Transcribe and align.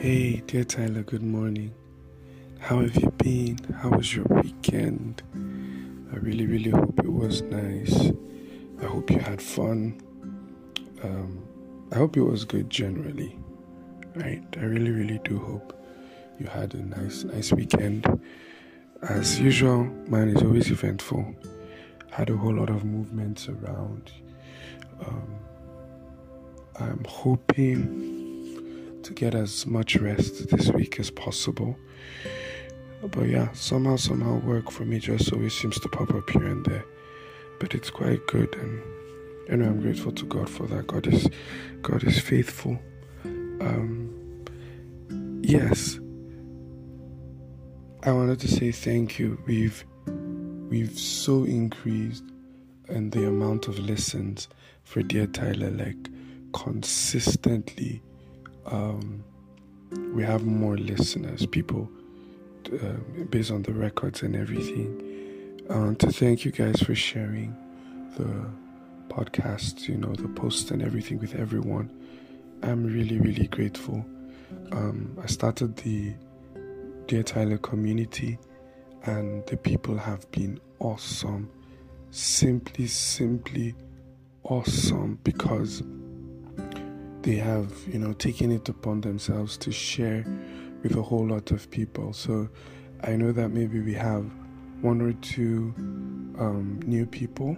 Hey, 0.00 0.42
dear 0.46 0.64
Tyler, 0.64 1.02
good 1.02 1.22
morning. 1.22 1.74
How 2.58 2.80
have 2.80 2.96
you 2.96 3.10
been? 3.18 3.58
How 3.82 3.90
was 3.90 4.16
your 4.16 4.24
weekend? 4.30 5.22
I 6.10 6.16
really, 6.16 6.46
really 6.46 6.70
hope 6.70 6.98
it 7.00 7.12
was 7.12 7.42
nice. 7.42 8.10
I 8.80 8.86
hope 8.86 9.10
you 9.10 9.18
had 9.18 9.42
fun. 9.42 10.00
Um, 11.02 11.46
I 11.92 11.96
hope 11.96 12.16
it 12.16 12.22
was 12.22 12.46
good 12.46 12.70
generally, 12.70 13.38
right? 14.14 14.42
I 14.56 14.62
really, 14.62 14.90
really 14.90 15.20
do 15.22 15.38
hope 15.38 15.78
you 16.38 16.46
had 16.46 16.72
a 16.72 16.82
nice, 16.82 17.24
nice 17.24 17.52
weekend. 17.52 18.06
As 19.02 19.38
usual, 19.38 19.84
mine 20.08 20.28
is 20.28 20.42
always 20.42 20.70
eventful. 20.70 21.34
Had 22.10 22.30
a 22.30 22.36
whole 22.38 22.54
lot 22.54 22.70
of 22.70 22.86
movements 22.86 23.50
around. 23.50 24.10
Um, 25.06 25.38
I'm 26.76 27.04
hoping 27.06 28.19
to 29.10 29.14
get 29.14 29.34
as 29.34 29.66
much 29.66 29.96
rest 29.96 30.48
this 30.50 30.70
week 30.70 31.00
as 31.00 31.10
possible. 31.10 31.76
But 33.02 33.28
yeah, 33.28 33.50
somehow, 33.52 33.96
somehow, 33.96 34.38
work 34.38 34.70
for 34.70 34.84
me 34.84 34.98
just 34.98 35.32
always 35.32 35.54
seems 35.54 35.80
to 35.80 35.88
pop 35.88 36.14
up 36.14 36.30
here 36.30 36.46
and 36.46 36.64
there. 36.64 36.84
But 37.58 37.74
it's 37.74 37.90
quite 37.90 38.24
good, 38.26 38.54
and 38.54 39.60
know 39.60 39.66
I'm 39.66 39.80
grateful 39.80 40.12
to 40.12 40.24
God 40.26 40.48
for 40.48 40.66
that. 40.68 40.86
God 40.86 41.06
is, 41.06 41.28
God 41.82 42.04
is 42.04 42.18
faithful. 42.18 42.78
Um, 43.24 44.44
yes, 45.42 45.98
I 48.04 48.12
wanted 48.12 48.38
to 48.40 48.48
say 48.48 48.70
thank 48.70 49.18
you. 49.18 49.42
We've 49.46 49.84
we've 50.06 50.98
so 50.98 51.44
increased 51.44 52.24
in 52.88 53.10
the 53.10 53.26
amount 53.26 53.66
of 53.66 53.78
listens 53.78 54.48
for 54.84 55.02
Dear 55.02 55.26
Tyler, 55.26 55.70
like 55.70 56.08
consistently 56.52 58.02
um, 58.70 59.24
we 60.14 60.22
have 60.22 60.44
more 60.44 60.76
listeners, 60.76 61.46
people, 61.46 61.90
uh, 62.72 62.92
based 63.30 63.50
on 63.50 63.62
the 63.62 63.72
records 63.72 64.22
and 64.22 64.36
everything. 64.36 65.06
Want 65.68 66.00
to 66.00 66.12
thank 66.12 66.44
you 66.44 66.50
guys 66.50 66.80
for 66.82 66.94
sharing 66.94 67.56
the 68.16 68.46
podcast, 69.12 69.88
you 69.88 69.96
know, 69.96 70.12
the 70.14 70.28
posts 70.28 70.70
and 70.70 70.82
everything 70.82 71.18
with 71.18 71.34
everyone. 71.34 71.90
I'm 72.62 72.84
really, 72.84 73.18
really 73.18 73.46
grateful. 73.46 74.04
Um, 74.72 75.16
I 75.22 75.26
started 75.26 75.76
the 75.76 76.14
Dear 77.06 77.22
Tyler 77.22 77.58
community, 77.58 78.38
and 79.04 79.44
the 79.46 79.56
people 79.56 79.96
have 79.96 80.30
been 80.30 80.60
awesome. 80.78 81.50
Simply, 82.10 82.86
simply 82.86 83.74
awesome 84.44 85.18
because 85.22 85.82
they 87.22 87.36
have, 87.36 87.72
you 87.86 87.98
know, 87.98 88.12
taken 88.14 88.50
it 88.50 88.68
upon 88.68 89.00
themselves 89.02 89.56
to 89.58 89.70
share 89.70 90.24
with 90.82 90.96
a 90.96 91.02
whole 91.02 91.26
lot 91.26 91.50
of 91.50 91.70
people. 91.70 92.12
So 92.12 92.48
I 93.02 93.16
know 93.16 93.32
that 93.32 93.50
maybe 93.50 93.80
we 93.80 93.94
have 93.94 94.30
one 94.80 95.00
or 95.00 95.12
two 95.14 95.74
um, 96.38 96.80
new 96.86 97.04
people, 97.06 97.56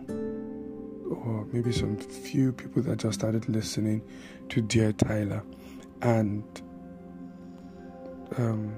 or 1.10 1.46
maybe 1.52 1.72
some 1.72 1.96
few 1.96 2.52
people 2.52 2.82
that 2.82 2.98
just 2.98 3.20
started 3.20 3.48
listening 3.48 4.02
to 4.48 4.60
Dear 4.60 4.92
Tyler. 4.92 5.42
And 6.00 6.44
um, 8.36 8.74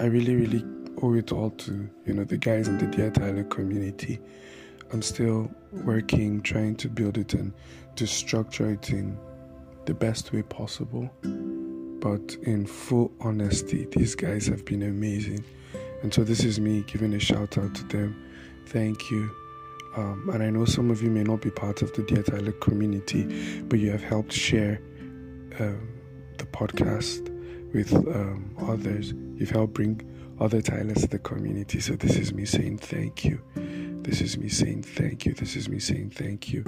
I 0.00 0.06
really, 0.06 0.34
really 0.34 0.64
owe 1.02 1.14
it 1.14 1.30
all 1.30 1.50
to, 1.50 1.88
you 2.04 2.14
know, 2.14 2.24
the 2.24 2.36
guys 2.36 2.66
in 2.66 2.78
the 2.78 2.86
Dear 2.86 3.10
Tyler 3.10 3.44
community. 3.44 4.18
I'm 4.92 5.02
still 5.02 5.50
working, 5.72 6.40
trying 6.42 6.76
to 6.76 6.88
build 6.88 7.18
it 7.18 7.34
and 7.34 7.52
to 7.96 8.06
structure 8.06 8.70
it 8.70 8.90
in 8.90 9.18
the 9.86 9.94
best 9.94 10.32
way 10.32 10.42
possible. 10.42 11.10
But 11.22 12.36
in 12.42 12.66
full 12.66 13.10
honesty, 13.20 13.86
these 13.90 14.14
guys 14.14 14.46
have 14.46 14.64
been 14.64 14.82
amazing. 14.82 15.44
And 16.02 16.12
so 16.12 16.24
this 16.24 16.44
is 16.44 16.60
me 16.60 16.84
giving 16.86 17.14
a 17.14 17.18
shout 17.18 17.56
out 17.56 17.74
to 17.74 17.84
them. 17.84 18.22
Thank 18.66 19.10
you. 19.10 19.30
Um, 19.96 20.28
and 20.32 20.42
I 20.42 20.50
know 20.50 20.66
some 20.66 20.90
of 20.90 21.02
you 21.02 21.10
may 21.10 21.22
not 21.22 21.40
be 21.40 21.50
part 21.50 21.80
of 21.80 21.92
the 21.94 22.02
Dear 22.02 22.22
Tyler 22.22 22.52
community, 22.52 23.62
but 23.62 23.78
you 23.78 23.90
have 23.90 24.02
helped 24.02 24.32
share 24.32 24.80
um, 25.58 25.88
the 26.36 26.44
podcast 26.44 27.32
with 27.72 27.94
um, 27.94 28.54
others. 28.68 29.14
You've 29.36 29.50
helped 29.50 29.72
bring 29.72 30.02
other 30.38 30.60
Tylers 30.60 31.00
to 31.02 31.06
the 31.06 31.18
community. 31.18 31.80
So 31.80 31.94
this 31.94 32.16
is 32.16 32.34
me 32.34 32.44
saying 32.44 32.78
thank 32.78 33.24
you. 33.24 33.40
This 34.02 34.20
is 34.20 34.36
me 34.36 34.48
saying 34.48 34.82
thank 34.82 35.24
you. 35.24 35.32
This 35.32 35.56
is 35.56 35.68
me 35.68 35.78
saying 35.78 36.10
thank 36.10 36.52
you. 36.52 36.62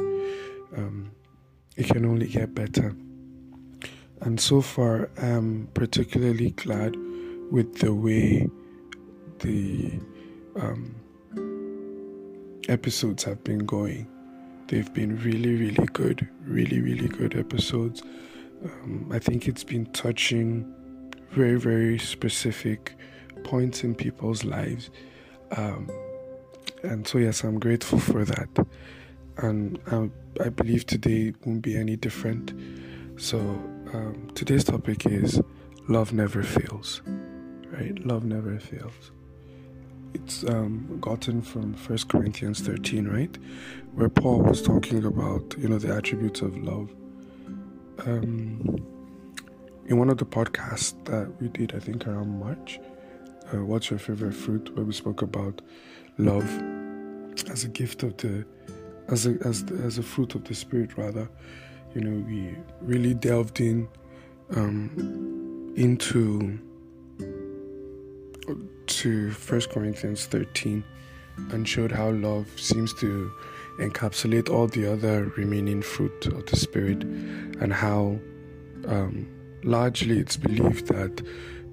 Um, 0.75 1.11
it 1.77 1.87
can 1.87 2.07
only 2.07 2.29
get 2.29 2.55
better. 2.55 2.97
And 4.21 4.41
so 4.41 4.61
far, 4.61 5.11
I'm 5.17 5.69
particularly 5.75 6.51
glad 6.51 6.97
with 7.51 7.79
the 7.79 7.95
way 7.95 8.49
the 9.39 9.93
um, 10.57 10.95
episodes 12.69 13.25
have 13.25 13.43
been 13.45 13.61
going. 13.61 14.07
They've 14.67 14.93
been 14.93 15.19
really, 15.21 15.55
really 15.55 15.87
good, 15.93 16.29
really, 16.45 16.81
really 16.81 17.09
good 17.09 17.37
episodes. 17.37 18.03
Um, 18.65 19.09
I 19.13 19.19
think 19.19 19.49
it's 19.49 19.65
been 19.65 19.87
touching 19.93 20.75
very, 21.31 21.59
very 21.59 21.99
specific 21.99 22.97
points 23.45 23.85
in 23.85 23.95
people's 23.95 24.45
lives. 24.45 24.91
Um, 25.53 25.91
and 26.83 27.07
so, 27.07 27.19
yes, 27.19 27.45
I'm 27.45 27.59
grateful 27.59 27.99
for 27.99 28.25
that. 28.25 28.49
And 29.39 29.79
I, 29.91 30.11
I 30.45 30.49
believe 30.49 30.87
today 30.87 31.33
won't 31.45 31.63
be 31.63 31.77
any 31.77 31.97
different. 31.97 32.53
So, 33.17 33.39
um, 33.95 34.31
today's 34.35 34.65
topic 34.65 35.07
is 35.07 35.41
love 35.89 36.13
never 36.13 36.43
fails. 36.43 37.03
Right? 37.71 37.99
Love 38.05 38.25
never 38.25 38.59
fails. 38.59 39.13
It's 40.15 40.45
um, 40.45 40.99
gotten 41.01 41.43
from 41.43 41.75
First 41.75 42.09
Corinthians 42.09 42.61
13, 42.61 43.07
right? 43.07 43.37
Where 43.95 44.09
Paul 44.09 44.43
was 44.43 44.63
talking 44.63 45.05
about, 45.05 45.55
you 45.59 45.69
know, 45.69 45.79
the 45.79 45.95
attributes 45.95 46.41
of 46.41 46.57
love. 46.57 46.91
Um, 48.07 48.77
in 49.87 49.99
one 49.99 50.11
of 50.11 50.19
the 50.19 50.25
podcasts 50.25 50.93
that 51.05 51.31
we 51.41 51.49
did, 51.49 51.75
I 51.75 51.79
think 51.79 52.07
around 52.07 52.39
March, 52.39 52.81
uh, 53.53 53.65
What's 53.65 53.91
Your 53.91 53.99
Favorite 53.99 54.35
Fruit, 54.35 54.75
where 54.77 54.85
we 54.85 54.93
spoke 54.93 55.23
about 55.23 55.61
love 56.17 56.47
as 57.51 57.65
a 57.65 57.69
gift 57.69 58.03
of 58.03 58.17
the, 58.17 58.45
as 59.09 59.27
a, 59.27 59.37
as, 59.45 59.65
the, 59.65 59.75
as 59.83 59.99
a 59.99 60.03
fruit 60.03 60.35
of 60.35 60.45
the 60.45 60.55
Spirit, 60.55 60.97
rather 60.97 61.29
you 61.95 62.01
know, 62.01 62.25
we 62.27 62.57
really 62.81 63.15
delved 63.15 63.61
in 63.61 63.89
um, 64.55 65.73
into 65.77 66.59
to 68.87 69.31
First 69.33 69.71
Corinthians 69.71 70.27
13 70.27 70.83
and 71.51 71.69
showed 71.69 71.93
how 71.93 72.11
love 72.11 72.49
seems 72.57 72.93
to 72.95 73.31
encapsulate 73.79 74.51
all 74.51 74.67
the 74.67 74.91
other 74.93 75.33
remaining 75.37 75.83
fruit 75.83 76.27
of 76.27 76.47
the 76.47 76.57
Spirit, 76.57 77.05
and 77.05 77.73
how 77.73 78.19
um, 78.87 79.29
largely 79.63 80.19
it's 80.19 80.37
believed 80.37 80.87
that 80.89 81.23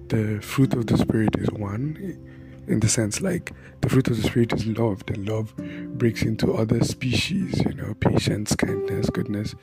the 0.09 0.39
fruit 0.41 0.73
of 0.73 0.85
the 0.87 0.97
Spirit 0.97 1.35
is 1.39 1.49
one 1.51 2.19
in 2.67 2.79
the 2.79 2.89
sense 2.89 3.21
like 3.21 3.53
the 3.81 3.89
fruit 3.89 4.07
of 4.07 4.17
the 4.17 4.23
spirit 4.23 4.53
is 4.53 4.65
love. 4.65 5.03
And 5.07 5.27
love 5.27 5.55
breaks 5.97 6.23
into 6.23 6.53
other 6.53 6.83
species 6.83 7.63
you 7.65 7.73
know 7.73 7.93
patience 7.95 8.55
kindness 8.55 9.09
goodness 9.09 9.55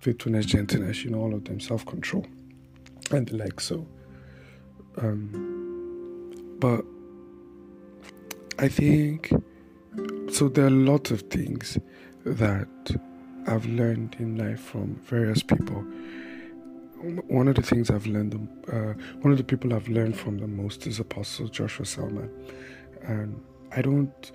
faithfulness 0.00 0.46
gentleness 0.46 1.04
you 1.04 1.10
know 1.10 1.18
all 1.18 1.34
of 1.34 1.44
them 1.44 1.60
self-control 1.60 2.26
and 3.10 3.28
the 3.28 3.36
like. 3.36 3.60
So 3.60 3.86
um 4.98 6.56
but 6.58 6.84
i 8.58 8.68
think 8.68 9.30
so 10.30 10.48
there 10.48 10.66
are 10.66 10.70
lots 10.70 11.10
of 11.10 11.20
things 11.22 11.78
that 12.24 12.68
i've 13.46 13.66
learned 13.66 14.16
in 14.18 14.36
life 14.36 14.60
from 14.60 14.94
various 15.04 15.42
people 15.42 15.84
one 17.02 17.48
of 17.48 17.54
the 17.54 17.62
things 17.62 17.90
I've 17.90 18.06
learned, 18.06 18.34
uh, 18.72 18.94
one 19.20 19.32
of 19.32 19.38
the 19.38 19.44
people 19.44 19.74
I've 19.74 19.88
learned 19.88 20.16
from 20.16 20.38
the 20.38 20.46
most 20.46 20.86
is 20.86 20.98
Apostle 20.98 21.48
Joshua 21.48 21.84
Selman, 21.84 22.30
and 23.02 23.40
I 23.72 23.82
don't, 23.82 24.32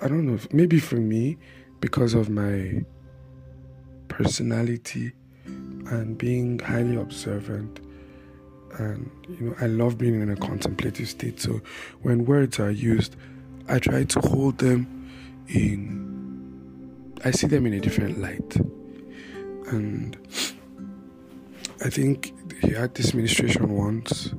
I 0.00 0.08
don't 0.08 0.26
know, 0.26 0.38
maybe 0.52 0.78
for 0.78 0.96
me, 0.96 1.38
because 1.80 2.14
of 2.14 2.28
my 2.30 2.84
personality 4.08 5.12
and 5.44 6.16
being 6.16 6.58
highly 6.58 6.96
observant, 6.96 7.80
and 8.78 9.10
you 9.28 9.48
know, 9.48 9.54
I 9.60 9.66
love 9.66 9.98
being 9.98 10.20
in 10.20 10.30
a 10.30 10.36
contemplative 10.36 11.08
state. 11.08 11.40
So 11.40 11.60
when 12.02 12.24
words 12.24 12.58
are 12.60 12.70
used, 12.70 13.16
I 13.68 13.78
try 13.78 14.04
to 14.04 14.20
hold 14.20 14.58
them 14.58 15.10
in. 15.48 17.16
I 17.24 17.30
see 17.30 17.46
them 17.46 17.66
in 17.66 17.72
a 17.72 17.80
different 17.80 18.20
light, 18.20 18.56
and 19.68 20.16
I 21.84 21.90
think 21.90 22.32
he 22.62 22.70
had 22.70 22.94
this 22.94 23.12
ministration 23.12 23.68
once, 23.68 24.32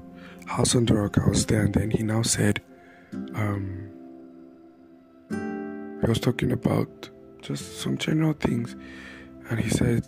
House 0.48 0.76
on 0.76 0.86
the 0.86 0.96
Rock. 0.96 1.18
I 1.18 1.30
was 1.30 1.46
there, 1.46 1.64
and 1.64 1.74
then 1.74 1.92
he 1.92 2.04
now 2.04 2.24
said, 2.24 2.62
um, 3.36 3.90
he 5.30 6.08
was 6.08 6.20
talking 6.20 6.52
about 6.52 7.10
just 7.42 7.80
some 7.80 7.98
general 7.98 8.34
things, 8.34 8.76
and 9.50 9.60
he 9.60 9.70
said 9.70 10.08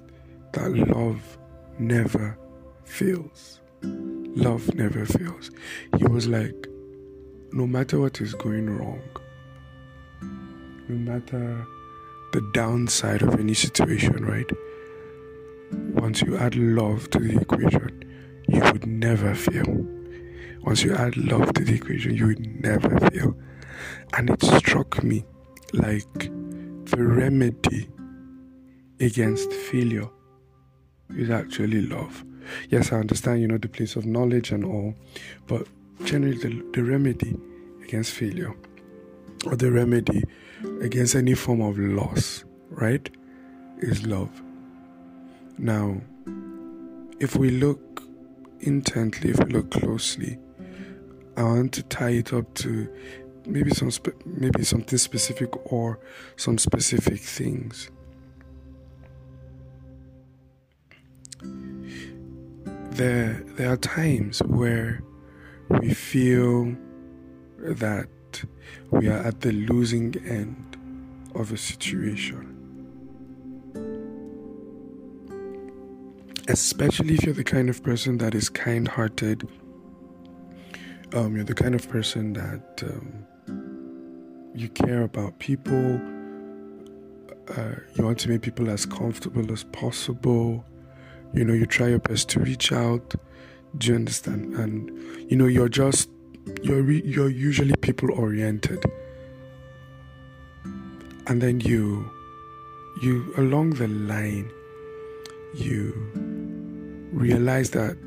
that 0.53 0.71
love 0.95 1.37
never 1.77 2.37
fails. 2.83 3.61
love 3.83 4.73
never 4.75 5.05
fails. 5.05 5.51
He 5.97 6.05
was 6.05 6.27
like, 6.27 6.67
no 7.51 7.67
matter 7.67 7.99
what 7.99 8.21
is 8.21 8.33
going 8.33 8.69
wrong, 8.69 9.01
no 10.21 10.95
matter 10.95 11.65
the 12.33 12.41
downside 12.53 13.21
of 13.21 13.39
any 13.39 13.53
situation, 13.53 14.25
right? 14.25 14.49
Once 15.71 16.21
you 16.21 16.37
add 16.37 16.55
love 16.55 17.09
to 17.11 17.19
the 17.19 17.39
equation, 17.39 18.03
you 18.47 18.61
would 18.71 18.85
never 18.85 19.35
fail. 19.35 19.85
Once 20.61 20.83
you 20.83 20.93
add 20.95 21.15
love 21.17 21.53
to 21.53 21.63
the 21.63 21.75
equation, 21.75 22.15
you 22.15 22.27
would 22.27 22.63
never 22.63 22.99
fail. 23.09 23.35
And 24.13 24.29
it 24.29 24.41
struck 24.43 25.03
me 25.03 25.23
like 25.73 26.13
the 26.19 26.97
remedy 26.99 27.89
against 28.99 29.51
failure 29.53 30.09
is 31.15 31.29
actually 31.29 31.81
love. 31.81 32.25
Yes, 32.69 32.91
I 32.91 32.97
understand, 32.97 33.41
you 33.41 33.47
know, 33.47 33.57
the 33.57 33.69
place 33.69 33.95
of 33.95 34.05
knowledge 34.05 34.51
and 34.51 34.65
all, 34.65 34.95
but 35.47 35.67
generally 36.03 36.37
the, 36.37 36.65
the 36.73 36.83
remedy 36.83 37.37
against 37.83 38.11
failure 38.11 38.55
or 39.45 39.55
the 39.55 39.71
remedy 39.71 40.23
against 40.81 41.15
any 41.15 41.35
form 41.35 41.61
of 41.61 41.77
loss, 41.77 42.43
right, 42.69 43.09
is 43.79 44.05
love. 44.05 44.29
Now, 45.61 45.99
if 47.19 47.35
we 47.35 47.49
look 47.49 48.01
intently, 48.61 49.31
if 49.31 49.39
we 49.39 49.51
look 49.51 49.71
closely, 49.71 50.37
I 51.35 51.43
want 51.43 51.73
to 51.73 51.83
tie 51.83 52.11
it 52.11 52.31
up 52.31 52.53
to 52.55 52.87
maybe 53.45 53.71
some 53.71 53.91
spe- 53.91 54.25
maybe 54.25 54.63
something 54.63 54.97
specific 54.97 55.49
or 55.73 55.99
some 56.37 56.57
specific 56.57 57.19
things. 57.19 57.91
There, 62.91 63.43
there 63.57 63.73
are 63.73 63.77
times 63.77 64.39
where 64.43 65.03
we 65.67 65.93
feel 65.93 66.73
that 67.57 68.07
we 68.91 69.09
are 69.09 69.19
at 69.19 69.41
the 69.41 69.51
losing 69.51 70.15
end 70.25 70.77
of 71.35 71.51
a 71.51 71.57
situation. 71.57 72.48
Especially 76.49 77.13
if 77.13 77.23
you're 77.23 77.33
the 77.33 77.43
kind 77.43 77.69
of 77.69 77.83
person 77.83 78.17
that 78.17 78.33
is 78.33 78.49
kind 78.49 78.87
hearted, 78.87 79.47
um, 81.13 81.35
you're 81.35 81.45
the 81.45 81.53
kind 81.53 81.75
of 81.75 81.87
person 81.87 82.33
that 82.33 82.83
um, 82.83 83.25
you 84.55 84.67
care 84.69 85.03
about 85.03 85.37
people, 85.39 86.01
uh, 87.55 87.75
you 87.93 88.03
want 88.03 88.17
to 88.19 88.29
make 88.29 88.41
people 88.41 88.69
as 88.69 88.85
comfortable 88.85 89.51
as 89.51 89.63
possible, 89.63 90.65
you 91.33 91.45
know, 91.45 91.53
you 91.53 91.67
try 91.67 91.87
your 91.87 91.99
best 91.99 92.29
to 92.29 92.39
reach 92.39 92.71
out. 92.71 93.13
Do 93.77 93.87
you 93.89 93.95
understand? 93.95 94.55
And 94.55 94.89
you 95.29 95.37
know, 95.37 95.45
you're 95.45 95.69
just 95.69 96.09
you're 96.63 96.81
re- 96.81 97.03
you're 97.05 97.29
usually 97.29 97.75
people 97.81 98.11
oriented 98.11 98.83
and 101.27 101.41
then 101.41 101.59
you 101.59 102.09
you 103.03 103.31
along 103.37 103.69
the 103.71 103.87
line 103.87 104.49
you 105.53 106.28
realize 107.11 107.71
that 107.71 107.97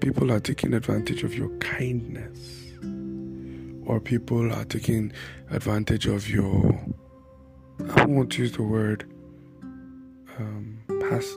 people 0.00 0.32
are 0.32 0.40
taking 0.40 0.74
advantage 0.74 1.22
of 1.22 1.34
your 1.34 1.48
kindness 1.58 2.72
or 3.86 4.00
people 4.00 4.52
are 4.52 4.64
taking 4.64 5.12
advantage 5.50 6.06
of 6.06 6.28
your 6.28 6.78
I 7.94 8.04
won't 8.04 8.36
use 8.38 8.52
the 8.52 8.62
word 8.62 9.04
um, 10.38 10.78
pass 11.08 11.28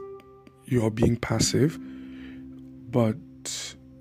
you're 0.66 0.92
being 0.92 1.18
passive 1.18 1.80
but 2.92 3.16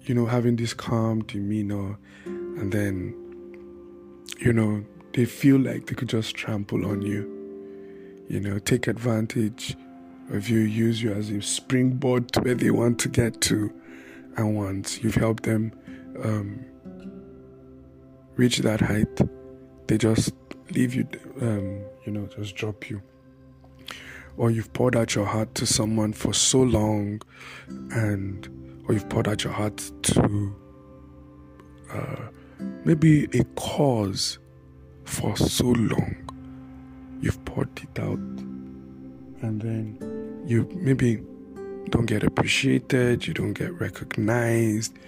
you 0.03 0.15
know 0.15 0.27
having 0.27 0.56
this 0.56 0.75
calm 0.75 1.23
demeanor 1.25 1.99
and 2.27 2.73
then 2.73 3.15
you 4.39 4.53
know 4.53 4.85
they 5.15 5.25
feel 5.25 5.59
like 5.59 5.87
they 5.87 5.94
could 5.94 6.09
just 6.09 6.35
trample 6.35 6.87
on 6.87 7.03
you. 7.03 7.29
You 8.29 8.41
know 8.41 8.59
take 8.59 8.87
advantage 8.87 9.77
of 10.32 10.49
you 10.49 10.61
use 10.61 11.02
you 11.02 11.12
as 11.12 11.31
a 11.31 11.40
springboard 11.40 12.32
to 12.32 12.40
where 12.40 12.55
they 12.55 12.70
want 12.70 12.99
to 13.00 13.08
get 13.08 13.40
to. 13.43 13.73
And 14.37 14.56
once 14.56 15.02
you've 15.02 15.14
helped 15.14 15.43
them 15.44 15.73
um, 16.23 16.64
reach 18.37 18.58
that 18.58 18.81
height 18.81 19.20
they 19.87 19.99
just 19.99 20.32
leave 20.70 20.94
you 20.94 21.06
um, 21.40 21.82
you 22.06 22.12
know 22.12 22.26
just 22.26 22.56
drop 22.56 22.88
you. 22.88 23.02
Or 24.38 24.50
you've 24.50 24.73
poured 24.73 24.96
out 24.96 25.14
your 25.14 25.26
heart 25.26 25.55
to 25.56 25.67
someone 25.67 26.14
for 26.14 26.32
so 26.32 26.62
long 26.62 27.20
and 27.90 28.49
or 28.88 28.94
you've 28.94 29.08
poured 29.08 29.29
out 29.29 29.44
your 29.44 29.52
heart 29.52 29.76
to 30.05 30.56
uh, 31.93 32.29
maybe 32.84 33.25
a 33.38 33.44
cause 33.55 34.38
for 35.05 35.37
so 35.37 35.67
long. 35.67 36.17
You've 37.20 37.44
poured 37.44 37.69
it 37.81 37.99
out, 38.00 38.19
and 38.19 39.61
then 39.61 40.12
you 40.44 40.69
maybe 40.75 41.23
don't 41.91 42.06
get 42.06 42.23
appreciated, 42.23 43.27
you 43.27 43.35
don't 43.35 43.53
get 43.53 43.79
recognized, 43.81 44.99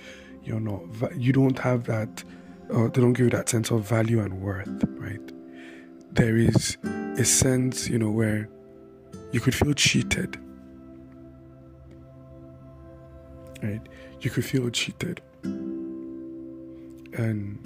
you're 0.43 0.61
not, 0.61 0.83
you 1.17 1.33
don't 1.33 1.59
have 1.59 1.85
that, 1.85 2.25
or 2.71 2.89
they 2.89 3.01
don't 3.01 3.13
give 3.13 3.25
you 3.25 3.31
that 3.31 3.49
sense 3.49 3.71
of 3.71 3.89
value 3.89 4.21
and 4.21 4.41
worth, 4.41 4.69
right? 4.99 5.33
There 6.13 6.37
is 6.37 6.77
a 6.85 7.25
sense, 7.25 7.89
you 7.89 7.99
know, 7.99 8.11
where 8.11 8.49
you 9.33 9.41
could 9.41 9.55
feel 9.55 9.75
cheated, 9.75 10.39
right? 13.63 13.81
You 14.21 14.31
could 14.31 14.45
feel 14.45 14.71
cheated 14.71 15.21
and 17.17 17.59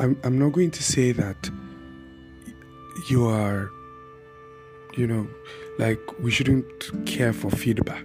I'm 0.00 0.18
I'm 0.24 0.38
not 0.38 0.52
going 0.52 0.70
to 0.72 0.82
say 0.82 1.12
that 1.12 1.50
you 3.08 3.26
are 3.26 3.70
you 4.96 5.06
know 5.06 5.26
like 5.78 6.00
we 6.20 6.30
shouldn't 6.30 7.06
care 7.06 7.32
for 7.32 7.50
feedback. 7.50 8.04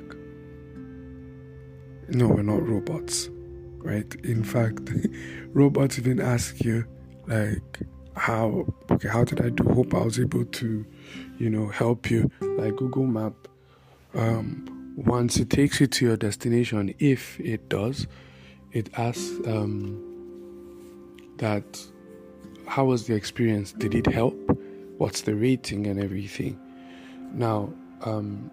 No, 2.10 2.28
we're 2.28 2.42
not 2.42 2.68
robots, 2.68 3.30
right? 3.78 4.14
In 4.24 4.44
fact, 4.44 4.90
robots 5.54 6.00
even 6.00 6.20
ask 6.20 6.64
you 6.64 6.86
like 7.28 7.80
how 8.16 8.66
okay 8.92 9.08
how 9.08 9.24
did 9.24 9.42
I 9.42 9.50
do? 9.50 9.64
Hope 9.74 9.94
I 9.94 10.04
was 10.04 10.20
able 10.20 10.46
to, 10.46 10.86
you 11.38 11.50
know, 11.50 11.68
help 11.68 12.10
you. 12.10 12.32
Like 12.42 12.76
Google 12.76 13.06
Map, 13.06 13.34
um, 14.16 14.94
once 14.98 15.38
it 15.38 15.50
takes 15.50 15.80
you 15.80 15.88
to 15.88 16.06
your 16.06 16.18
destination, 16.18 16.94
if 17.00 17.40
it 17.40 17.70
does, 17.70 18.08
it 18.72 18.90
asks 18.98 19.30
um, 19.48 20.04
that 21.38 21.80
how 22.66 22.86
was 22.86 23.06
the 23.06 23.14
experience? 23.14 23.72
Did 23.74 23.94
it 23.94 24.08
help? 24.08 24.36
What's 24.98 25.22
the 25.22 25.36
rating 25.36 25.88
and 25.88 26.04
everything? 26.04 26.60
Now, 27.34 27.72
um, 28.02 28.52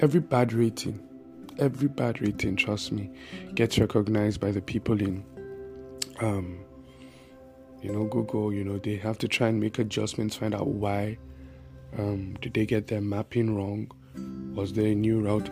every 0.00 0.20
bad 0.20 0.52
rating, 0.52 1.00
every 1.58 1.88
bad 1.88 2.20
rating, 2.20 2.56
trust 2.56 2.92
me, 2.92 3.10
gets 3.54 3.78
recognized 3.78 4.40
by 4.40 4.50
the 4.52 4.60
people 4.60 5.00
in, 5.00 5.24
um, 6.20 6.58
you 7.82 7.92
know, 7.92 8.04
Google. 8.04 8.52
You 8.52 8.64
know, 8.64 8.78
they 8.78 8.96
have 8.96 9.18
to 9.18 9.28
try 9.28 9.48
and 9.48 9.60
make 9.60 9.78
adjustments, 9.78 10.36
find 10.36 10.54
out 10.54 10.68
why. 10.68 11.18
Um, 11.98 12.34
did 12.40 12.54
they 12.54 12.66
get 12.66 12.88
their 12.88 13.00
mapping 13.00 13.54
wrong? 13.56 13.90
Was 14.54 14.72
there 14.72 14.86
a 14.86 14.94
new 14.94 15.20
route? 15.20 15.48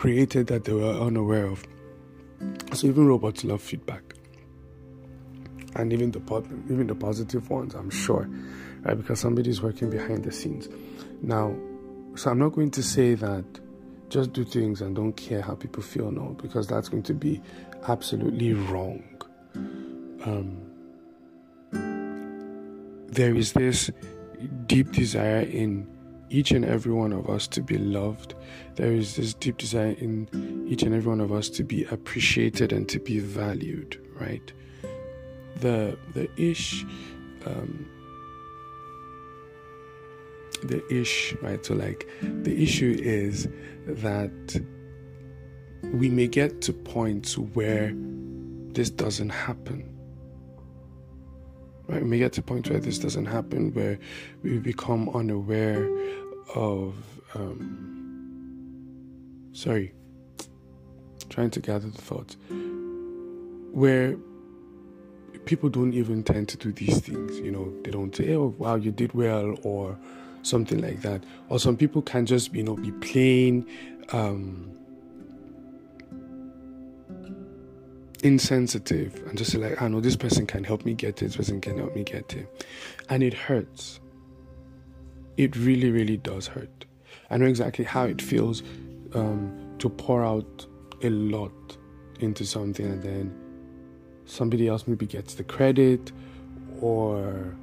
created 0.00 0.46
that 0.46 0.64
they 0.64 0.72
were 0.72 0.92
unaware 0.92 1.44
of. 1.44 1.62
So 2.72 2.86
even 2.86 3.06
robots 3.06 3.44
love 3.44 3.60
feedback, 3.60 4.14
and 5.76 5.92
even 5.92 6.10
the 6.10 6.20
even 6.70 6.86
the 6.86 6.94
positive 6.94 7.50
ones, 7.50 7.74
I'm 7.74 7.90
sure, 7.90 8.26
right? 8.82 8.96
Because 8.96 9.20
somebody's 9.20 9.62
working 9.62 9.90
behind 9.90 10.24
the 10.24 10.32
scenes. 10.32 10.68
Now, 11.22 11.54
so 12.14 12.30
I'm 12.30 12.38
not 12.38 12.52
going 12.52 12.70
to 12.72 12.82
say 12.82 13.14
that 13.14 13.44
just 14.08 14.32
do 14.32 14.44
things 14.44 14.80
and 14.80 14.96
don't 14.96 15.12
care 15.12 15.40
how 15.40 15.54
people 15.54 15.82
feel, 15.82 16.10
no, 16.10 16.36
because 16.42 16.66
that's 16.66 16.88
going 16.88 17.04
to 17.04 17.14
be 17.14 17.40
absolutely 17.88 18.52
wrong. 18.52 19.04
Um, 20.24 20.66
there 23.08 23.34
is 23.34 23.52
this 23.52 23.90
deep 24.66 24.92
desire 24.92 25.40
in 25.40 25.86
each 26.28 26.52
and 26.52 26.64
every 26.64 26.92
one 26.92 27.12
of 27.12 27.28
us 27.28 27.46
to 27.48 27.60
be 27.60 27.76
loved. 27.76 28.34
There 28.76 28.92
is 28.92 29.16
this 29.16 29.34
deep 29.34 29.58
desire 29.58 29.96
in 29.98 30.66
each 30.68 30.82
and 30.82 30.94
every 30.94 31.10
one 31.10 31.20
of 31.20 31.32
us 31.32 31.48
to 31.50 31.64
be 31.64 31.84
appreciated 31.84 32.72
and 32.72 32.88
to 32.88 33.00
be 33.00 33.18
valued, 33.18 34.00
right? 34.18 34.52
The 35.56 35.98
the 36.14 36.30
ish 36.40 36.84
um, 37.44 37.86
the 40.62 40.82
ish, 40.92 41.34
right? 41.42 41.64
So 41.64 41.74
like 41.74 42.08
the 42.20 42.62
issue 42.62 42.96
is 42.98 43.48
that 43.86 44.62
we 45.92 46.08
may 46.08 46.28
get 46.28 46.60
to 46.62 46.72
points 46.72 47.36
where 47.38 47.92
this 48.72 48.90
doesn't 48.90 49.30
happen. 49.30 49.86
Right? 51.88 52.02
We 52.02 52.08
may 52.08 52.18
get 52.18 52.32
to 52.34 52.42
points 52.42 52.70
where 52.70 52.78
this 52.78 52.98
doesn't 52.98 53.26
happen, 53.26 53.72
where 53.74 53.98
we 54.42 54.58
become 54.58 55.08
unaware 55.10 55.88
of 56.54 56.94
um, 57.34 57.90
sorry, 59.52 59.92
trying 61.28 61.50
to 61.50 61.60
gather 61.60 61.88
the 61.88 62.00
thoughts, 62.00 62.36
where 63.72 64.16
people 65.44 65.68
don't 65.68 65.94
even 65.94 66.22
tend 66.22 66.48
to 66.48 66.56
do 66.56 66.72
these 66.72 67.00
things. 67.00 67.38
You 67.38 67.50
know, 67.50 67.72
they 67.82 67.90
don't 67.90 68.14
say, 68.14 68.34
"Oh, 68.34 68.54
wow, 68.58 68.76
you 68.76 68.90
did 68.90 69.12
well," 69.12 69.56
or 69.62 69.98
something 70.42 70.80
like 70.80 71.02
that. 71.02 71.24
Or 71.48 71.58
some 71.58 71.76
people 71.76 72.02
can 72.02 72.26
just, 72.26 72.52
you 72.54 72.62
know, 72.62 72.76
be 72.76 72.92
plain 72.92 73.66
um, 74.12 74.70
insensitive 78.22 79.14
and 79.28 79.38
just 79.38 79.52
say 79.52 79.58
like, 79.58 79.80
"I 79.80 79.88
know 79.88 80.00
this 80.00 80.16
person 80.16 80.46
can 80.46 80.64
help 80.64 80.84
me 80.84 80.94
get 80.94 81.22
it. 81.22 81.26
This 81.26 81.36
person 81.36 81.60
can 81.60 81.78
help 81.78 81.94
me 81.94 82.04
get 82.04 82.34
it," 82.34 82.66
and 83.08 83.22
it 83.22 83.34
hurts. 83.34 84.00
It 85.36 85.56
really, 85.56 85.90
really 85.90 86.16
does 86.16 86.46
hurt. 86.46 86.84
I 87.30 87.36
know 87.36 87.46
exactly 87.46 87.84
how 87.84 88.04
it 88.04 88.20
feels 88.20 88.62
um, 89.14 89.76
to 89.78 89.88
pour 89.88 90.24
out 90.24 90.66
a 91.02 91.10
lot 91.10 91.52
into 92.20 92.44
something 92.44 92.84
and 92.84 93.02
then 93.02 93.34
somebody 94.26 94.68
else 94.68 94.86
maybe 94.86 95.06
gets 95.06 95.34
the 95.34 95.44
credit 95.44 96.12
or 96.80 97.56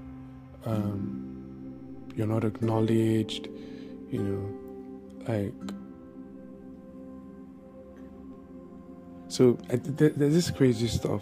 um, 0.66 1.27
you're 2.18 2.28
not 2.28 2.44
acknowledged, 2.44 3.48
you 4.10 4.24
know, 4.24 5.32
like. 5.32 5.54
So 9.30 9.58
there's 9.70 10.34
this 10.34 10.50
crazy 10.50 10.88
stuff 10.88 11.22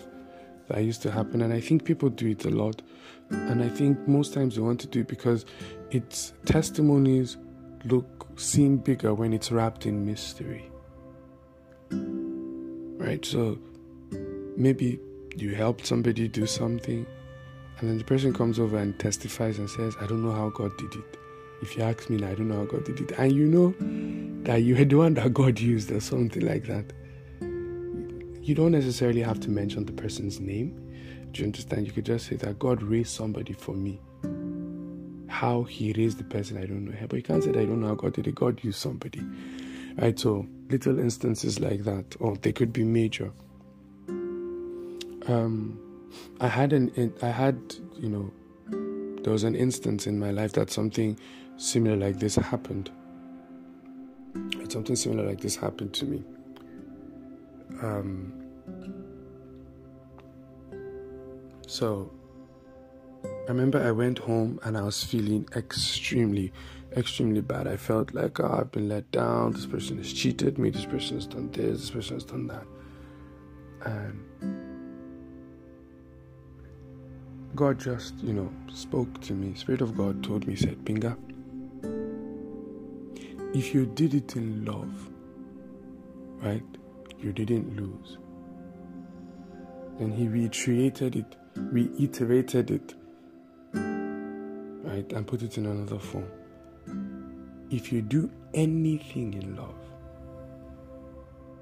that 0.70 0.82
used 0.82 1.02
to 1.02 1.12
happen, 1.12 1.42
and 1.42 1.52
I 1.54 1.60
think 1.60 1.84
people 1.84 2.10
do 2.10 2.30
it 2.30 2.46
a 2.46 2.50
lot. 2.50 2.82
And 3.30 3.62
I 3.62 3.68
think 3.68 4.08
most 4.08 4.34
times 4.34 4.56
they 4.56 4.62
want 4.62 4.80
to 4.82 4.88
do 4.88 5.02
it 5.02 5.08
because 5.08 5.46
its 5.92 6.34
testimonies 6.46 7.38
look 7.84 8.28
seem 8.38 8.78
bigger 8.78 9.14
when 9.14 9.34
it's 9.34 9.52
wrapped 9.52 9.86
in 9.86 10.06
mystery. 10.06 10.72
Right? 11.92 13.26
So 13.26 13.58
maybe 14.56 15.00
you 15.36 15.56
helped 15.56 15.86
somebody 15.86 16.28
do 16.28 16.46
something, 16.46 17.06
and 17.86 17.92
then 17.92 17.98
the 18.00 18.04
person 18.04 18.34
comes 18.34 18.58
over 18.58 18.80
and 18.80 18.98
testifies 18.98 19.60
and 19.60 19.70
says, 19.70 19.96
I 20.02 20.08
don't 20.08 20.24
know 20.24 20.32
how 20.32 20.50
God 20.50 20.76
did 20.76 20.96
it. 20.96 21.18
If 21.62 21.78
you 21.78 21.84
ask 21.84 22.10
me, 22.10 22.16
I 22.26 22.34
don't 22.34 22.48
know 22.48 22.56
how 22.56 22.66
God 22.66 22.84
did 22.84 23.00
it. 23.00 23.12
And 23.12 23.32
you 23.32 23.46
know 23.46 23.76
that 24.42 24.64
you 24.64 24.74
had 24.74 24.90
the 24.90 24.96
one 24.96 25.14
that 25.14 25.32
God 25.36 25.60
used 25.60 25.92
or 25.92 26.00
something 26.00 26.44
like 26.44 26.66
that. 26.66 26.86
You 28.42 28.56
don't 28.56 28.72
necessarily 28.72 29.22
have 29.22 29.40
to 29.42 29.52
mention 29.52 29.86
the 29.86 29.92
person's 29.92 30.40
name. 30.40 31.30
Do 31.32 31.42
you 31.42 31.46
understand? 31.46 31.86
You 31.86 31.94
could 31.94 32.08
just 32.08 32.26
say 32.26 32.38
that 32.38 32.58
God 32.58 32.82
raised 32.82 33.12
somebody 33.12 33.54
for 33.54 33.76
me. 33.76 34.02
How 35.28 35.62
he 35.62 35.94
raised 35.94 36.18
the 36.18 36.24
person, 36.24 36.58
I 36.58 36.66
don't 36.66 36.86
know. 36.86 37.08
But 37.08 37.18
you 37.18 37.22
can't 37.22 37.44
say 37.44 37.52
that 37.52 37.62
I 37.62 37.66
don't 37.66 37.82
know 37.82 37.90
how 37.90 37.94
God 37.94 38.14
did 38.14 38.26
it. 38.26 38.34
God 38.34 38.64
used 38.64 38.80
somebody. 38.80 39.22
Right? 39.96 40.20
So 40.20 40.48
little 40.72 40.98
instances 40.98 41.60
like 41.60 41.84
that, 41.84 42.16
or 42.20 42.36
they 42.38 42.52
could 42.52 42.74
be 42.74 42.84
major 42.84 43.32
um, 45.28 45.80
I 46.40 46.48
had 46.48 46.74
an 46.74 47.14
I 47.22 47.28
had 47.28 47.58
you 47.96 48.10
know 48.10 48.32
there 49.24 49.34
was 49.34 49.44
an 49.44 49.56
instance 49.56 50.06
in 50.06 50.20
my 50.20 50.32
life 50.32 50.54
that 50.54 50.70
something 50.70 51.18
similar 51.58 51.96
like 51.96 52.20
this 52.20 52.36
happened. 52.36 52.92
Something 54.70 54.96
similar 54.96 55.26
like 55.26 55.42
this 55.42 55.56
happened 55.56 55.94
to 55.96 56.06
me. 56.06 56.24
Um, 57.82 58.34
so 61.66 62.12
I 63.24 63.48
remember 63.48 63.82
I 63.82 63.92
went 63.92 64.20
home 64.20 64.60
and 64.64 64.78
I 64.78 64.82
was 64.84 65.04
feeling 65.04 65.48
extremely, 65.56 66.52
extremely 66.96 67.42
bad. 67.42 67.68
I 67.68 67.78
felt 67.78 68.14
like 68.14 68.40
oh, 68.40 68.58
I've 68.60 68.72
been 68.72 68.90
let 68.90 69.10
down. 69.12 69.54
This 69.54 69.66
person 69.66 69.98
has 69.98 70.12
cheated 70.12 70.58
me. 70.58 70.70
This 70.70 70.86
person 70.86 71.18
has 71.18 71.28
done 71.28 71.52
this. 71.52 71.82
This 71.82 71.90
person 71.90 72.16
has 72.18 72.24
done 72.26 72.48
that. 72.48 72.66
And 73.86 74.24
God 77.56 77.80
just, 77.80 78.16
you 78.22 78.34
know, 78.34 78.52
spoke 78.74 79.22
to 79.22 79.34
me. 79.34 79.56
Spirit 79.56 79.82
of 79.82 79.96
God 79.98 80.24
told 80.24 80.46
me, 80.48 80.56
said, 80.56 80.78
Pinga, 80.84 81.16
if 83.56 83.74
you 83.74 83.86
did 83.86 84.14
it 84.14 84.36
in 84.36 84.66
love, 84.66 84.92
right, 86.44 86.64
you 87.20 87.32
didn't 87.32 87.76
lose. 87.78 88.18
Then 89.98 90.12
he 90.12 90.28
reiterated 90.28 91.16
it, 91.16 91.36
reiterated 91.56 92.72
it, 92.72 92.94
right, 93.74 95.14
and 95.14 95.26
put 95.26 95.42
it 95.42 95.58
in 95.58 95.66
another 95.66 96.00
form. 96.00 96.30
If 97.70 97.92
you 97.94 98.02
do 98.02 98.30
anything 98.54 99.34
in 99.34 99.56
love, 99.56 99.76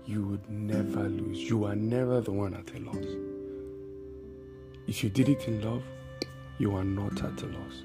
you 0.05 0.25
would 0.25 0.49
never 0.49 1.07
lose. 1.07 1.37
You 1.49 1.65
are 1.65 1.75
never 1.75 2.19
the 2.21 2.31
one 2.31 2.55
at 2.55 2.73
a 2.75 2.79
loss. 2.79 3.32
If 4.87 5.03
you 5.03 5.09
did 5.09 5.29
it 5.29 5.47
in 5.47 5.61
love, 5.61 5.83
you 6.57 6.75
are 6.75 6.83
not 6.83 7.23
at 7.23 7.41
a 7.41 7.45
loss. 7.47 7.83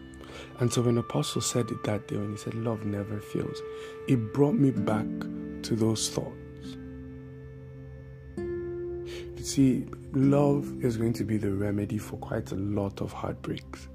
And 0.60 0.72
so 0.72 0.82
when 0.82 0.98
Apostle 0.98 1.40
said 1.40 1.70
it 1.70 1.82
that 1.84 2.08
day, 2.08 2.16
when 2.16 2.32
he 2.32 2.36
said, 2.36 2.54
Love 2.54 2.84
never 2.84 3.20
fails, 3.20 3.60
it 4.08 4.32
brought 4.32 4.54
me 4.54 4.70
back 4.70 5.06
to 5.62 5.76
those 5.76 6.08
thoughts. 6.08 6.34
You 8.36 9.44
see, 9.44 9.86
love 10.12 10.84
is 10.84 10.96
going 10.96 11.12
to 11.14 11.24
be 11.24 11.36
the 11.38 11.52
remedy 11.52 11.98
for 11.98 12.16
quite 12.16 12.52
a 12.52 12.56
lot 12.56 13.00
of 13.00 13.12
heartbreaks. 13.12 13.88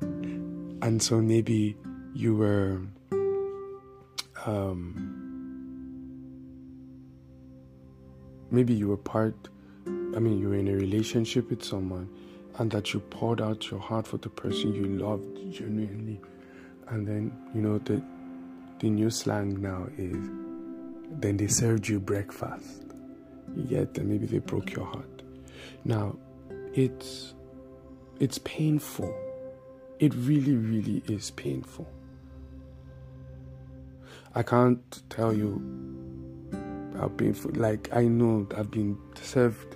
And 0.00 1.02
so 1.02 1.20
maybe 1.20 1.76
you 2.14 2.36
were 2.36 2.80
um, 4.46 5.20
maybe 8.50 8.74
you 8.74 8.88
were 8.88 8.96
part 8.96 9.48
I 10.14 10.18
mean, 10.18 10.38
you're 10.38 10.54
in 10.54 10.68
a 10.68 10.74
relationship 10.74 11.50
with 11.50 11.62
someone 11.62 12.08
and 12.58 12.70
that 12.72 12.92
you 12.92 13.00
poured 13.00 13.40
out 13.40 13.70
your 13.70 13.80
heart 13.80 14.06
for 14.06 14.18
the 14.18 14.28
person 14.28 14.74
you 14.74 14.84
loved 14.86 15.36
genuinely. 15.52 16.20
And 16.88 17.06
then, 17.06 17.32
you 17.54 17.62
know, 17.62 17.78
the, 17.78 18.02
the 18.80 18.90
new 18.90 19.10
slang 19.10 19.60
now 19.62 19.86
is 19.96 20.16
then 21.20 21.36
they 21.36 21.46
served 21.46 21.88
you 21.88 22.00
breakfast. 22.00 22.82
Yet, 23.54 23.96
maybe 24.02 24.26
they 24.26 24.38
broke 24.38 24.72
your 24.72 24.86
heart. 24.86 25.22
Now, 25.84 26.16
it's 26.72 27.34
it's 28.20 28.38
painful. 28.38 29.12
It 29.98 30.14
really, 30.14 30.54
really 30.54 31.02
is 31.08 31.30
painful. 31.30 31.88
I 34.34 34.42
can't 34.42 35.02
tell 35.10 35.32
you 35.32 35.60
how 36.96 37.08
painful. 37.08 37.52
Like 37.54 37.88
I 37.92 38.04
know 38.04 38.46
I've 38.56 38.70
been 38.70 38.98
served 39.20 39.69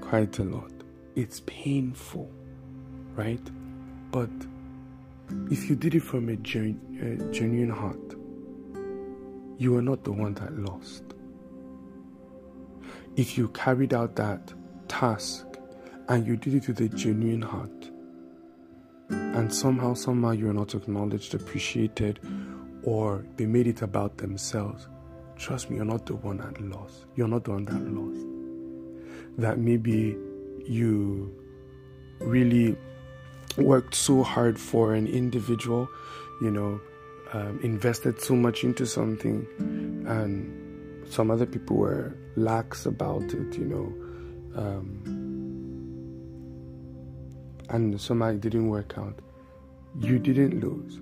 quite 0.00 0.38
a 0.38 0.44
lot. 0.44 0.72
It's 1.16 1.40
painful, 1.46 2.30
right? 3.14 3.50
But 4.10 4.30
if 5.50 5.68
you 5.68 5.76
did 5.76 5.94
it 5.94 6.02
from 6.02 6.28
a, 6.28 6.32
a 6.32 6.36
genuine 7.32 7.70
heart, 7.70 8.14
you 9.58 9.76
are 9.76 9.82
not 9.82 10.04
the 10.04 10.12
one 10.12 10.34
that 10.34 10.56
lost. 10.58 11.02
If 13.16 13.36
you 13.36 13.48
carried 13.48 13.92
out 13.92 14.16
that 14.16 14.52
task 14.86 15.46
and 16.08 16.26
you 16.26 16.36
did 16.36 16.54
it 16.54 16.68
with 16.68 16.80
a 16.80 16.88
genuine 16.88 17.42
heart, 17.42 17.90
and 19.10 19.52
somehow, 19.52 19.94
somehow 19.94 20.30
you're 20.30 20.52
not 20.52 20.74
acknowledged, 20.74 21.34
appreciated, 21.34 22.20
or 22.82 23.26
they 23.36 23.46
made 23.46 23.66
it 23.66 23.82
about 23.82 24.16
themselves, 24.16 24.88
trust 25.36 25.68
me, 25.68 25.76
you're 25.76 25.84
not 25.84 26.06
the 26.06 26.14
one 26.16 26.38
that 26.38 26.60
lost. 26.60 27.06
You're 27.16 27.28
not 27.28 27.44
the 27.44 27.50
one 27.50 27.64
that 27.64 27.80
lost 27.80 28.37
that 29.38 29.58
maybe 29.58 30.16
you 30.66 31.32
really 32.18 32.76
worked 33.56 33.94
so 33.94 34.22
hard 34.22 34.58
for 34.58 34.94
an 34.94 35.06
individual, 35.06 35.88
you 36.42 36.50
know, 36.50 36.80
um, 37.32 37.60
invested 37.62 38.20
so 38.20 38.34
much 38.34 38.64
into 38.64 38.84
something, 38.84 39.46
and 40.06 41.08
some 41.08 41.30
other 41.30 41.46
people 41.46 41.76
were 41.76 42.16
lax 42.36 42.84
about 42.84 43.22
it, 43.22 43.56
you 43.56 43.64
know, 43.64 44.60
um, 44.60 45.02
and 47.70 48.00
somehow 48.00 48.28
it 48.28 48.40
didn't 48.40 48.68
work 48.68 48.94
out. 48.98 49.20
You 50.00 50.18
didn't 50.18 50.60
lose. 50.60 51.00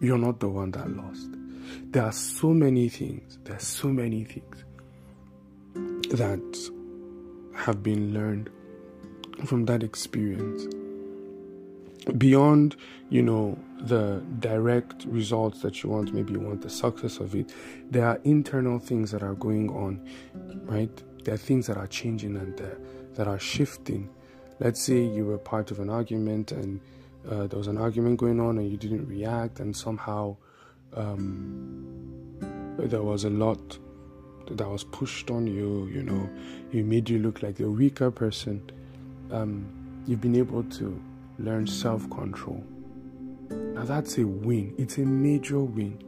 You're 0.00 0.18
not 0.18 0.40
the 0.40 0.48
one 0.48 0.70
that 0.72 0.88
lost. 0.90 1.28
There 1.90 2.04
are 2.04 2.12
so 2.12 2.48
many 2.48 2.88
things. 2.88 3.38
There 3.44 3.56
are 3.56 3.60
so 3.60 3.88
many 3.88 4.24
things 4.24 4.65
that 6.10 6.70
have 7.54 7.82
been 7.82 8.12
learned 8.12 8.50
from 9.44 9.64
that 9.66 9.82
experience. 9.82 10.66
Beyond 12.16 12.76
you 13.08 13.22
know 13.22 13.58
the 13.80 14.22
direct 14.40 15.04
results 15.06 15.60
that 15.60 15.82
you 15.82 15.90
want 15.90 16.12
maybe 16.14 16.32
you 16.32 16.40
want 16.40 16.62
the 16.62 16.70
success 16.70 17.18
of 17.18 17.34
it 17.34 17.52
there 17.90 18.06
are 18.06 18.18
internal 18.24 18.78
things 18.78 19.10
that 19.10 19.22
are 19.22 19.34
going 19.34 19.68
on 19.70 20.00
right? 20.66 21.02
There 21.24 21.34
are 21.34 21.38
things 21.38 21.66
that 21.66 21.76
are 21.76 21.86
changing 21.86 22.36
and 22.36 22.60
uh, 22.60 22.64
that 23.14 23.26
are 23.26 23.38
shifting. 23.38 24.10
Let's 24.60 24.80
say 24.80 25.04
you 25.04 25.24
were 25.24 25.38
part 25.38 25.70
of 25.70 25.80
an 25.80 25.90
argument 25.90 26.52
and 26.52 26.80
uh, 27.28 27.46
there 27.46 27.58
was 27.58 27.66
an 27.66 27.78
argument 27.78 28.18
going 28.18 28.40
on 28.40 28.58
and 28.58 28.70
you 28.70 28.76
didn't 28.76 29.06
react 29.06 29.60
and 29.60 29.76
somehow 29.76 30.36
um, 30.94 32.36
there 32.78 33.02
was 33.02 33.24
a 33.24 33.30
lot 33.30 33.78
that 34.50 34.68
was 34.68 34.84
pushed 34.84 35.30
on 35.30 35.46
you, 35.46 35.86
you 35.86 36.02
know, 36.02 36.28
it 36.72 36.84
made 36.84 37.08
you 37.08 37.18
look 37.18 37.42
like 37.42 37.60
a 37.60 37.68
weaker 37.68 38.10
person, 38.10 38.62
um, 39.30 39.66
you've 40.06 40.20
been 40.20 40.36
able 40.36 40.62
to 40.64 41.00
learn 41.38 41.66
self 41.66 42.08
control. 42.10 42.64
Now, 43.50 43.84
that's 43.84 44.18
a 44.18 44.26
win, 44.26 44.74
it's 44.78 44.98
a 44.98 45.02
major 45.02 45.60
win. 45.60 46.02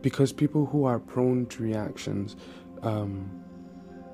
Because 0.00 0.32
people 0.32 0.66
who 0.66 0.84
are 0.84 0.98
prone 0.98 1.46
to 1.46 1.62
reactions 1.62 2.36
um, 2.82 3.30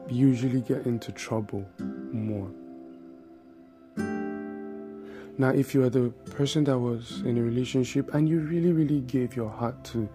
usually 0.08 0.60
get 0.60 0.86
into 0.86 1.12
trouble 1.12 1.66
more. 2.12 2.50
Now, 5.38 5.48
if 5.48 5.74
you 5.74 5.82
are 5.82 5.90
the 5.90 6.10
person 6.32 6.64
that 6.64 6.78
was 6.78 7.22
in 7.22 7.38
a 7.38 7.42
relationship 7.42 8.12
and 8.12 8.28
you 8.28 8.40
really, 8.40 8.72
really 8.72 9.00
gave 9.00 9.34
your 9.34 9.48
heart 9.48 9.82
to 9.86 10.08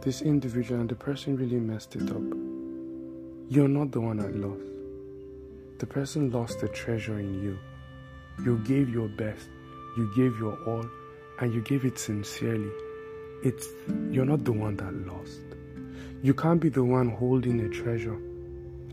this 0.00 0.20
individual 0.20 0.80
and 0.80 0.88
the 0.88 0.96
person 0.96 1.36
really 1.36 1.60
messed 1.60 1.94
it 1.94 2.10
up, 2.10 2.22
you're 3.48 3.68
not 3.68 3.92
the 3.92 4.00
one 4.00 4.16
that 4.16 4.34
lost. 4.34 4.64
The 5.78 5.86
person 5.86 6.30
lost 6.30 6.60
the 6.60 6.68
treasure 6.68 7.18
in 7.20 7.40
you. 7.40 7.58
You 8.44 8.58
gave 8.64 8.88
your 8.88 9.08
best, 9.08 9.48
you 9.96 10.10
gave 10.16 10.38
your 10.38 10.58
all, 10.66 10.84
and 11.40 11.54
you 11.54 11.60
gave 11.60 11.84
it 11.84 11.98
sincerely. 11.98 12.70
It's 13.44 13.68
you're 14.10 14.24
not 14.24 14.44
the 14.44 14.52
one 14.52 14.76
that 14.78 14.92
lost. 15.06 15.40
You 16.22 16.34
can't 16.34 16.60
be 16.60 16.68
the 16.68 16.82
one 16.82 17.10
holding 17.10 17.60
a 17.60 17.68
treasure 17.68 18.18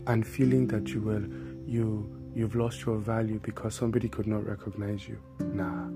and 0.06 0.24
feeling 0.24 0.68
that 0.68 0.88
you 0.88 1.00
will 1.00 1.24
you 1.66 2.08
you've 2.34 2.54
lost 2.54 2.84
your 2.84 2.96
value 2.96 3.38
because 3.42 3.74
somebody 3.74 4.08
could 4.08 4.26
not 4.26 4.46
recognize 4.46 5.06
you. 5.06 5.18
Nah. 5.40 5.88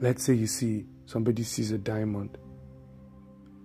Let's 0.00 0.22
say 0.22 0.34
you 0.34 0.46
see 0.46 0.86
somebody 1.06 1.42
sees 1.42 1.72
a 1.72 1.78
diamond 1.78 2.38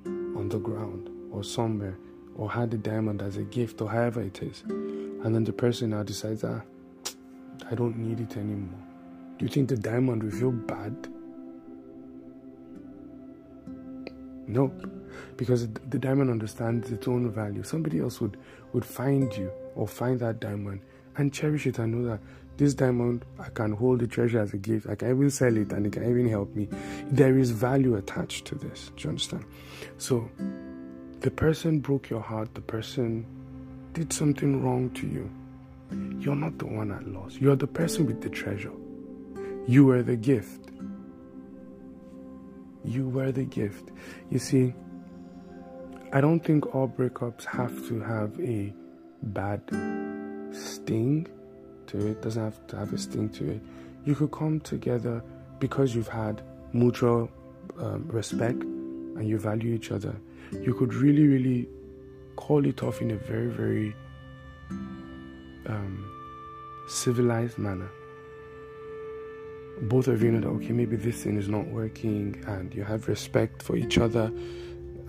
on 0.06 0.50
the 0.50 0.58
ground 0.58 1.10
or 1.32 1.44
somewhere 1.44 1.98
or 2.36 2.50
had 2.50 2.72
the 2.72 2.78
diamond 2.78 3.22
as 3.22 3.38
a 3.38 3.44
gift 3.44 3.82
or 3.82 3.90
however 3.90 4.22
it 4.22 4.42
is. 4.42 4.64
And 4.64 5.36
then 5.36 5.44
the 5.44 5.54
person 5.54 5.92
now 5.92 6.02
decides, 6.04 6.44
ah, 6.44 6.62
I 7.70 7.76
don't 7.76 7.98
need 7.98 8.20
it 8.20 8.36
anymore. 8.36 8.80
Do 9.38 9.46
you 9.46 9.50
think 9.50 9.70
the 9.70 9.78
diamond 9.78 10.24
will 10.24 10.32
feel 10.32 10.52
bad? 10.52 11.13
No, 14.48 14.72
because 15.38 15.68
the 15.68 16.00
diamond 16.00 16.30
understands 16.30 16.92
its 16.92 17.08
own 17.08 17.30
value. 17.32 17.64
Somebody 17.64 18.00
else 18.00 18.20
would, 18.20 18.38
would 18.74 18.86
find 18.86 19.34
you 19.36 19.52
or 19.76 19.88
find 19.88 20.20
that 20.20 20.40
diamond 20.40 20.82
and 21.18 21.34
cherish 21.34 21.68
it 21.68 21.80
and 21.80 21.94
know 21.94 22.10
that 22.10 22.20
this 22.58 22.74
diamond, 22.76 23.26
I 23.40 23.50
can 23.50 23.72
hold 23.72 24.00
the 24.00 24.08
treasure 24.08 24.40
as 24.40 24.54
a 24.54 24.58
gift. 24.58 24.88
I 24.88 24.96
can 24.96 25.10
even 25.10 25.30
sell 25.32 25.56
it 25.58 25.72
and 25.72 25.88
it 25.88 25.94
can 25.94 26.08
even 26.08 26.30
help 26.30 26.56
me. 26.56 26.68
There 27.08 27.38
is 27.38 27.52
value 27.52 27.96
attached 27.96 28.46
to 28.46 28.56
this. 28.56 28.92
Do 28.96 29.04
you 29.04 29.10
understand? 29.10 29.46
So, 29.98 30.30
the 31.22 31.32
person 31.32 31.80
broke 31.80 32.10
your 32.10 32.22
heart, 32.22 32.54
the 32.54 32.62
person 32.62 33.26
did 33.94 34.14
something 34.14 34.64
wrong 34.64 34.90
to 34.92 35.08
you. 35.08 35.30
You're 36.20 36.36
not 36.36 36.58
the 36.58 36.66
one 36.66 36.90
that 36.90 37.08
lost. 37.08 37.40
You're 37.40 37.56
the 37.56 37.68
person 37.68 38.06
with 38.06 38.22
the 38.22 38.30
treasure. 38.30 38.72
You 39.68 39.86
were 39.86 40.04
the 40.04 40.16
gift. 40.16 40.70
You 42.84 43.08
were 43.10 43.32
the 43.32 43.44
gift. 43.44 43.90
You 44.30 44.40
see, 44.40 44.74
I 46.12 46.22
don't 46.22 46.42
think 46.42 46.76
all 46.76 46.88
breakups 46.88 47.46
have 47.46 47.88
to 47.88 48.00
have 48.02 48.40
a 48.40 48.74
bad 49.24 49.62
sting 50.52 51.28
to 51.88 52.08
it, 52.08 52.22
doesn't 52.22 52.44
have 52.44 52.68
to 52.68 52.76
have 52.78 52.94
a 52.94 52.98
sting 52.98 53.30
to 53.30 53.52
it. 53.52 53.62
You 54.06 54.16
could 54.16 54.32
come 54.32 54.60
together 54.60 55.24
because 55.60 55.96
you've 55.96 56.10
had 56.10 56.42
mutual 56.74 57.30
um, 57.80 58.06
respect 58.08 58.62
and 58.62 59.28
you 59.28 59.40
value 59.40 59.74
each 59.74 59.92
other. 59.92 60.16
You 60.52 60.74
could 60.74 60.94
really, 60.94 61.26
really 61.26 61.70
call 62.36 62.66
it 62.66 62.84
off 62.84 63.02
in 63.02 63.12
a 63.12 63.16
very, 63.16 63.48
very 63.48 63.96
um, 65.68 66.06
civilized 66.88 67.58
manner 67.58 67.90
both 69.84 70.08
of 70.08 70.22
you 70.22 70.32
know 70.32 70.40
that 70.40 70.48
okay 70.48 70.72
maybe 70.72 70.96
this 70.96 71.24
thing 71.24 71.38
is 71.38 71.50
not 71.50 71.68
working 71.68 72.42
and 72.48 72.74
you 72.74 72.84
have 72.84 73.08
respect 73.08 73.62
for 73.62 73.76
each 73.76 73.98
other 73.98 74.32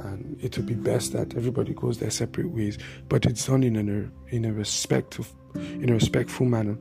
and 0.00 0.36
it 0.42 0.56
would 0.56 0.66
be 0.66 0.74
best 0.74 1.12
that 1.12 1.34
everybody 1.36 1.72
goes 1.74 1.98
their 1.98 2.10
separate 2.10 2.50
ways 2.50 2.78
but 3.08 3.24
it's 3.24 3.46
done 3.46 3.62
in 3.62 3.76
a 3.76 4.34
in 4.34 4.44
a 4.44 4.52
respectful 4.52 5.26
in 5.54 5.88
a 5.90 5.94
respectful 5.94 6.46
manner. 6.46 6.76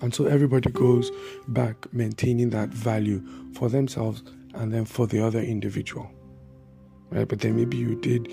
And 0.00 0.14
so 0.14 0.26
everybody 0.26 0.70
goes 0.70 1.10
back 1.48 1.90
maintaining 1.94 2.50
that 2.50 2.68
value 2.68 3.22
for 3.54 3.70
themselves 3.70 4.22
and 4.54 4.72
then 4.72 4.84
for 4.84 5.06
the 5.06 5.24
other 5.24 5.40
individual 5.40 6.10
right? 7.10 7.26
But 7.26 7.40
then 7.40 7.56
maybe 7.56 7.76
you 7.76 7.94
did 7.94 8.28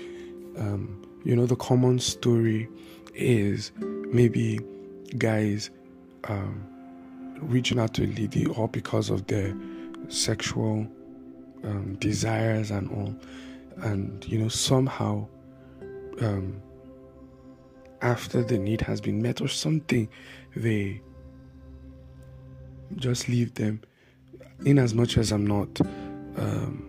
um, 0.58 1.02
you 1.24 1.34
know 1.34 1.46
the 1.46 1.56
common 1.56 1.98
story 1.98 2.68
is 3.14 3.72
maybe 3.78 4.60
guys 5.18 5.70
um, 6.24 6.66
reaching 7.42 7.78
out 7.78 7.94
to 7.94 8.04
a 8.04 8.06
lady 8.06 8.46
all 8.46 8.68
because 8.68 9.10
of 9.10 9.26
their 9.26 9.54
sexual 10.08 10.86
um, 11.64 11.96
desires 11.98 12.70
and 12.70 12.90
all. 12.90 13.14
And, 13.84 14.24
you 14.26 14.38
know, 14.38 14.48
somehow, 14.48 15.26
um, 16.20 16.60
after 18.00 18.42
the 18.42 18.58
need 18.58 18.80
has 18.82 19.00
been 19.00 19.22
met 19.22 19.40
or 19.40 19.48
something, 19.48 20.08
they 20.54 21.00
just 22.96 23.28
leave 23.28 23.54
them. 23.54 23.80
In 24.64 24.78
as 24.78 24.94
much 24.94 25.18
as 25.18 25.32
I'm 25.32 25.46
not, 25.46 25.80
um, 26.36 26.88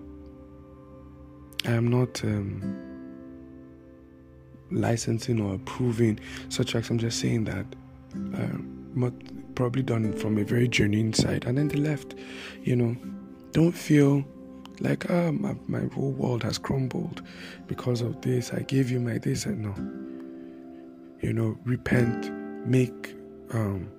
I 1.66 1.72
am 1.72 1.88
not 1.88 2.24
um, 2.24 2.78
licensing 4.70 5.42
or 5.42 5.56
approving 5.56 6.20
such 6.50 6.76
acts. 6.76 6.90
I'm 6.90 7.00
just 7.00 7.20
saying 7.20 7.46
that 7.46 7.66
um, 8.16 8.92
probably 9.56 9.84
done 9.84 10.14
from 10.14 10.38
a 10.38 10.44
very 10.44 10.68
genuine 10.68 11.14
side, 11.14 11.46
and 11.46 11.58
then 11.58 11.68
they 11.68 11.78
left. 11.78 12.16
You 12.64 12.76
know, 12.76 12.96
don't 13.52 13.72
feel 13.72 14.24
like 14.80 15.10
ah 15.10 15.32
my, 15.32 15.56
my 15.68 15.86
whole 15.94 16.12
world 16.12 16.44
has 16.44 16.58
crumbled 16.58 17.22
because 17.68 18.02
of 18.02 18.22
this. 18.22 18.54
I 18.54 18.62
gave 18.62 18.90
you 18.90 19.00
my 19.00 19.18
this 19.18 19.46
and 19.46 19.62
no. 19.62 19.74
You 21.22 21.34
know, 21.34 21.58
repent, 21.64 22.32
make 22.68 23.16
um, 23.52 23.90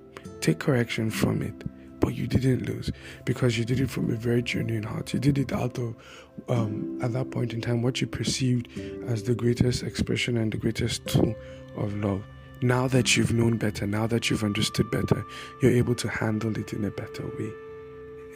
take 0.40 0.58
correction 0.58 1.10
from 1.10 1.40
it, 1.40 1.54
but 2.00 2.14
you 2.14 2.26
didn't 2.26 2.66
lose 2.66 2.90
because 3.24 3.56
you 3.56 3.64
did 3.64 3.80
it 3.80 3.88
from 3.88 4.10
a 4.10 4.16
very 4.16 4.42
genuine 4.42 4.82
heart. 4.82 5.14
You 5.14 5.20
did 5.20 5.38
it 5.38 5.52
out 5.52 5.78
of 5.78 5.94
um, 6.48 6.98
at 7.02 7.12
that 7.12 7.30
point 7.30 7.52
in 7.52 7.60
time 7.60 7.82
what 7.82 8.00
you 8.00 8.06
perceived 8.06 8.68
as 9.06 9.22
the 9.22 9.34
greatest 9.34 9.82
expression 9.82 10.36
and 10.36 10.52
the 10.52 10.58
greatest 10.58 11.06
tool 11.06 11.34
of 11.76 11.94
love 11.96 12.22
now 12.62 12.88
that 12.88 13.16
you've 13.16 13.32
known 13.32 13.56
better, 13.56 13.86
now 13.86 14.06
that 14.06 14.30
you've 14.30 14.44
understood 14.44 14.90
better, 14.90 15.24
you're 15.60 15.72
able 15.72 15.94
to 15.96 16.08
handle 16.08 16.56
it 16.58 16.72
in 16.72 16.84
a 16.84 16.90
better 16.90 17.26
way. 17.38 17.50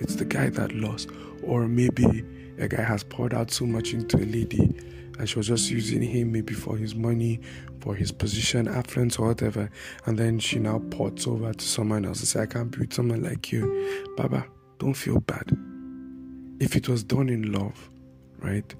It's 0.00 0.16
the 0.16 0.24
guy 0.24 0.48
that 0.50 0.74
lost, 0.74 1.10
or 1.42 1.66
maybe 1.66 2.24
a 2.58 2.68
guy 2.68 2.82
has 2.82 3.04
poured 3.04 3.34
out 3.34 3.50
so 3.50 3.66
much 3.66 3.92
into 3.92 4.16
a 4.16 4.26
lady 4.26 4.74
and 5.18 5.28
she 5.28 5.36
was 5.36 5.48
just 5.48 5.70
using 5.70 6.00
him 6.00 6.32
maybe 6.32 6.54
for 6.54 6.76
his 6.76 6.94
money, 6.94 7.40
for 7.80 7.94
his 7.94 8.12
position, 8.12 8.68
affluence, 8.68 9.18
or 9.18 9.28
whatever, 9.28 9.68
and 10.06 10.16
then 10.16 10.38
she 10.38 10.58
now 10.60 10.78
ports 10.90 11.26
over 11.26 11.52
to 11.52 11.64
someone 11.64 12.04
else 12.04 12.20
and 12.20 12.28
says, 12.28 12.42
I 12.42 12.46
can't 12.46 12.70
be 12.70 12.78
with 12.78 12.92
someone 12.92 13.22
like 13.22 13.50
you. 13.50 14.14
Baba, 14.16 14.46
don't 14.78 14.94
feel 14.94 15.18
bad. 15.20 15.56
If 16.60 16.76
it 16.76 16.88
was 16.88 17.02
done 17.02 17.28
in 17.28 17.52
love, 17.52 17.90
right? 18.38 18.72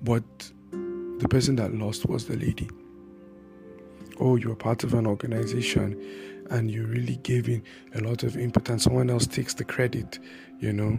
What 0.00 0.24
the 0.72 1.28
person 1.30 1.54
that 1.56 1.72
lost 1.72 2.06
was 2.06 2.26
the 2.26 2.36
lady 2.36 2.68
oh, 4.20 4.36
you're 4.36 4.54
part 4.54 4.84
of 4.84 4.94
an 4.94 5.06
organization 5.06 6.00
and 6.50 6.70
you're 6.70 6.86
really 6.86 7.16
gave 7.16 7.48
in 7.48 7.62
a 7.94 8.00
lot 8.00 8.22
of 8.22 8.36
input 8.36 8.68
and 8.68 8.80
someone 8.80 9.10
else 9.10 9.26
takes 9.26 9.54
the 9.54 9.64
credit, 9.64 10.18
you 10.60 10.72
know, 10.72 10.98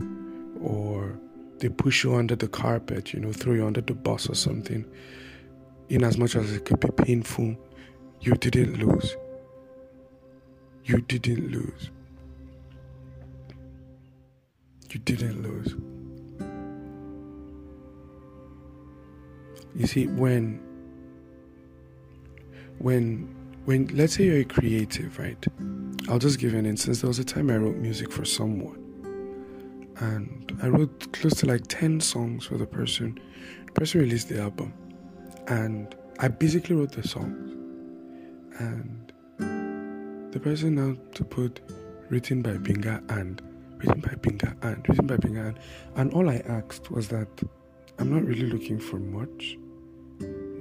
or 0.61 1.17
they 1.59 1.69
push 1.69 2.03
you 2.03 2.15
under 2.15 2.35
the 2.35 2.47
carpet, 2.47 3.13
you 3.13 3.19
know, 3.19 3.31
throw 3.31 3.53
you 3.53 3.65
under 3.65 3.81
the 3.81 3.93
bus 3.93 4.29
or 4.29 4.35
something. 4.35 4.85
In 5.89 6.03
as 6.03 6.17
much 6.17 6.35
as 6.35 6.51
it 6.51 6.65
could 6.65 6.79
be 6.79 6.89
painful, 6.89 7.55
you 8.21 8.33
didn't 8.33 8.79
lose. 8.79 9.15
You 10.83 11.01
didn't 11.01 11.51
lose. 11.51 11.89
You 14.91 14.99
didn't 14.99 15.43
lose. 15.43 15.75
You 19.75 19.87
see, 19.87 20.07
when 20.07 20.59
when 22.79 23.33
when 23.65 23.87
let's 23.87 24.15
say 24.15 24.25
you're 24.25 24.39
a 24.39 24.43
creative, 24.45 25.17
right? 25.17 25.43
I'll 26.07 26.19
just 26.19 26.39
give 26.39 26.53
an 26.53 26.65
instance. 26.65 27.01
There 27.01 27.07
was 27.07 27.19
a 27.19 27.25
time 27.25 27.49
I 27.49 27.57
wrote 27.57 27.77
music 27.77 28.11
for 28.11 28.25
someone, 28.25 28.79
and 29.97 30.57
I 30.61 30.67
wrote 30.67 31.11
close 31.13 31.33
to 31.35 31.47
like 31.47 31.67
ten 31.67 31.99
songs 31.99 32.45
for 32.45 32.57
the 32.57 32.67
person. 32.67 33.19
The 33.67 33.71
person 33.71 34.01
released 34.01 34.29
the 34.29 34.41
album, 34.41 34.73
and 35.47 35.95
I 36.19 36.27
basically 36.27 36.75
wrote 36.75 36.91
the 36.91 37.07
songs, 37.07 37.51
and 38.59 39.11
the 40.31 40.39
person 40.39 40.75
now 40.75 40.95
to 41.13 41.23
put 41.23 41.61
written 42.09 42.41
by 42.41 42.51
Binga 42.51 43.01
and 43.09 43.41
written 43.77 44.01
by 44.01 44.11
Binga 44.15 44.55
and 44.63 44.87
written 44.87 45.07
by 45.07 45.17
Binga 45.17 45.47
and, 45.47 45.59
and 45.95 46.13
all 46.13 46.29
I 46.29 46.43
asked 46.47 46.91
was 46.91 47.07
that 47.09 47.27
I'm 47.97 48.13
not 48.13 48.25
really 48.25 48.47
looking 48.47 48.79
for 48.79 48.99
much. 48.99 49.57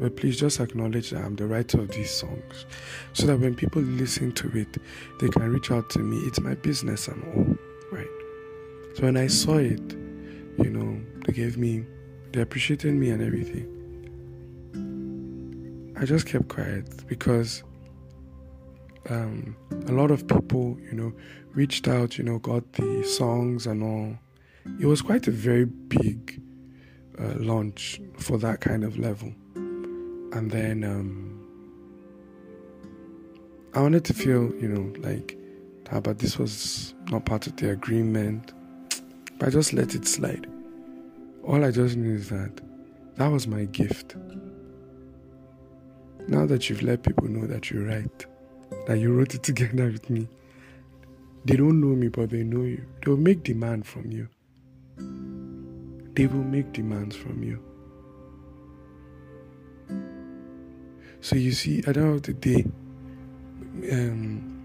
But 0.00 0.16
please 0.16 0.38
just 0.38 0.61
acknowledge 0.61 1.11
that 1.11 1.24
I'm 1.24 1.37
the 1.37 1.46
writer 1.46 1.80
of 1.80 1.88
these 1.90 2.11
songs 2.11 2.66
so 3.12 3.26
that 3.26 3.38
when 3.38 3.54
people 3.54 3.80
listen 3.83 4.33
to 4.33 4.50
it, 4.59 4.78
they 5.20 5.28
can 5.28 5.52
reach 5.52 5.70
out 5.70 5.88
to 5.90 6.00
me. 6.00 6.18
It's 6.26 6.40
my 6.40 6.54
business 6.54 7.09
and 7.09 7.22
all, 7.35 7.57
right? 7.92 8.07
So 8.94 9.04
when 9.04 9.16
I 9.16 9.28
saw 9.28 9.59
it, 9.59 9.92
you 10.59 10.70
know, 10.70 11.00
they 11.26 11.33
gave 11.33 11.57
me, 11.57 11.85
they 12.33 12.40
appreciated 12.40 12.94
me 12.94 13.11
and 13.11 13.22
everything. 13.22 13.70
I 15.96 16.04
just 16.04 16.26
kept 16.26 16.48
quiet 16.48 17.07
because 17.07 17.62
um, 19.09 19.57
a 19.87 19.92
lot 19.92 20.11
of 20.11 20.26
people, 20.26 20.76
you 20.80 20.92
know, 20.92 21.12
reached 21.52 21.87
out, 21.88 22.18
you 22.18 22.24
know, 22.24 22.38
got 22.38 22.72
the 22.72 23.04
songs 23.04 23.66
and 23.66 23.83
all. 23.83 24.18
It 24.80 24.87
was 24.87 25.02
quite 25.02 25.28
a 25.28 25.30
very 25.30 25.66
big 25.66 26.42
uh, 27.18 27.35
launch 27.37 28.00
for 28.18 28.38
that 28.38 28.61
kind 28.61 28.83
of 28.83 28.98
level. 28.98 29.33
And 30.35 30.51
then 30.51 30.83
um, 30.83 31.40
I 33.73 33.81
wanted 33.81 34.05
to 34.07 34.14
feel, 34.14 34.53
you 34.57 34.66
know, 34.66 34.92
like, 35.01 35.38
but 36.03 36.18
this 36.18 36.38
was 36.38 36.92
not 37.11 37.25
part 37.25 37.47
of 37.47 37.55
the 37.57 37.70
agreement. 37.70 38.53
But 39.38 39.49
I 39.49 39.51
just 39.53 39.73
let 39.73 39.94
it 39.94 40.09
slide. 40.09 40.49
All 41.44 41.64
I 41.64 41.70
just 41.70 41.97
knew 41.97 42.16
is 42.16 42.31
that 42.31 42.61
that 43.14 43.29
was 43.29 43.47
my 43.47 43.66
gift. 43.66 44.16
Now 46.27 46.47
that 46.47 46.68
you've 46.68 46.83
let 46.83 47.05
people 47.05 47.29
know 47.29 47.47
that 47.47 47.70
you're 47.70 47.87
right, 47.87 48.27
that 48.88 48.99
you 48.99 49.12
wrote 49.14 49.37
it 49.37 49.42
together 49.44 49.87
with 49.87 50.11
me, 50.11 50.27
they 51.44 51.55
don't 51.57 51.81
know 51.81 51.94
me, 51.94 52.09
but 52.09 52.31
they 52.31 52.42
know 52.42 52.62
you. 52.62 52.85
They'll 53.05 53.16
make 53.16 53.44
demand 53.44 53.87
from 53.87 54.11
you. 54.11 54.29
They 56.14 56.27
will 56.27 56.42
make 56.42 56.73
demands 56.73 57.14
from 57.14 57.44
you. 57.44 57.62
So 61.25 61.37
you 61.37 61.53
see, 61.53 61.79
at 61.87 61.95
the 61.95 62.01
end 62.01 62.15
of 62.17 62.23
the 62.23 62.35
day, 62.35 62.67
um, 63.91 64.61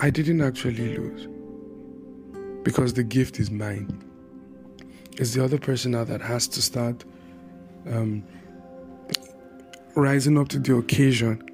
I 0.00 0.08
didn't 0.08 0.40
actually 0.40 0.96
lose 0.96 1.28
because 2.62 2.94
the 2.94 3.02
gift 3.02 3.38
is 3.38 3.50
mine. 3.50 4.02
It's 5.18 5.34
the 5.34 5.44
other 5.44 5.58
person 5.58 5.90
now 5.90 6.04
that 6.04 6.22
has 6.22 6.48
to 6.48 6.62
start 6.62 7.04
um, 7.86 8.24
rising 9.94 10.38
up 10.38 10.48
to 10.48 10.58
the 10.58 10.76
occasion 10.76 11.46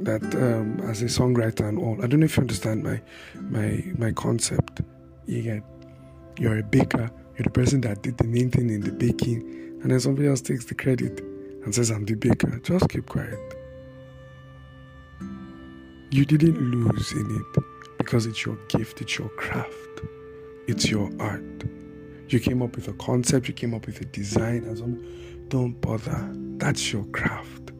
that 0.00 0.22
um, 0.34 0.80
as 0.88 1.02
a 1.02 1.04
songwriter 1.04 1.68
and 1.68 1.78
all. 1.78 2.02
I 2.02 2.06
don't 2.06 2.20
know 2.20 2.24
if 2.24 2.38
you 2.38 2.40
understand 2.40 2.84
my 2.84 3.02
my 3.34 3.84
my 3.98 4.12
concept. 4.12 4.80
You 5.26 5.42
get 5.42 5.62
you're 6.38 6.58
a 6.58 6.62
baker, 6.62 7.10
you're 7.36 7.44
the 7.44 7.50
person 7.50 7.82
that 7.82 8.02
did 8.02 8.16
the 8.16 8.24
main 8.24 8.50
thing 8.50 8.70
in 8.70 8.80
the 8.80 8.92
baking, 8.92 9.42
and 9.82 9.90
then 9.90 10.00
somebody 10.00 10.26
else 10.26 10.40
takes 10.40 10.64
the 10.64 10.74
credit 10.74 11.22
and 11.64 11.74
says, 11.74 11.90
I'm 11.90 12.04
the 12.04 12.14
baker, 12.14 12.60
just 12.62 12.88
keep 12.88 13.06
quiet. 13.06 13.38
You 16.10 16.24
didn't 16.24 16.58
lose 16.58 17.12
in 17.12 17.36
it 17.36 17.64
because 17.98 18.26
it's 18.26 18.44
your 18.44 18.56
gift, 18.68 19.00
it's 19.00 19.18
your 19.18 19.28
craft, 19.30 20.00
it's 20.68 20.90
your 20.90 21.10
art. 21.18 21.42
You 22.28 22.40
came 22.40 22.62
up 22.62 22.76
with 22.76 22.88
a 22.88 22.92
concept, 22.94 23.48
you 23.48 23.54
came 23.54 23.74
up 23.74 23.86
with 23.86 24.00
a 24.00 24.04
design, 24.06 24.64
and 24.64 24.78
something. 24.78 25.46
Don't 25.48 25.80
bother. 25.80 26.30
That's 26.56 26.92
your 26.92 27.04
craft. 27.06 27.72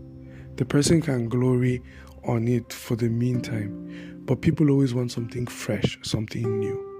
The 0.56 0.64
person 0.64 1.00
can 1.00 1.28
glory 1.28 1.82
on 2.24 2.46
it 2.46 2.72
for 2.72 2.94
the 2.96 3.08
meantime, 3.08 4.22
but 4.24 4.42
people 4.42 4.70
always 4.70 4.94
want 4.94 5.12
something 5.12 5.46
fresh, 5.46 5.98
something 6.02 6.60
new. 6.60 6.90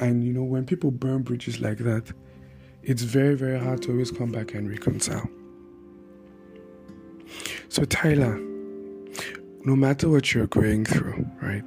And 0.00 0.24
you 0.24 0.32
know, 0.32 0.44
when 0.44 0.66
people 0.66 0.90
burn 0.90 1.22
bridges 1.22 1.60
like 1.60 1.78
that, 1.78 2.12
it's 2.86 3.02
very, 3.02 3.34
very 3.34 3.58
hard 3.58 3.82
to 3.82 3.90
always 3.90 4.12
come 4.12 4.30
back 4.30 4.54
and 4.54 4.70
reconcile. 4.70 5.28
So, 7.68 7.84
Tyler, 7.84 8.38
no 9.64 9.74
matter 9.74 10.08
what 10.08 10.32
you're 10.32 10.46
going 10.46 10.84
through, 10.84 11.26
right? 11.42 11.64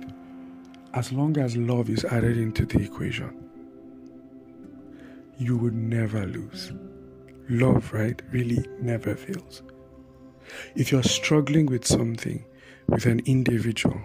As 0.94 1.12
long 1.12 1.38
as 1.38 1.58
love 1.58 1.90
is 1.90 2.06
added 2.06 2.38
into 2.38 2.66
the 2.66 2.82
equation, 2.82 3.36
you 5.38 5.58
would 5.58 5.74
never 5.74 6.26
lose. 6.26 6.72
Love, 7.50 7.92
right, 7.92 8.22
really 8.32 8.66
never 8.80 9.14
fails. 9.14 9.62
If 10.76 10.90
you're 10.90 11.04
struggling 11.04 11.66
with 11.66 11.86
something, 11.86 12.46
with 12.88 13.06
an 13.06 13.20
individual, 13.26 14.02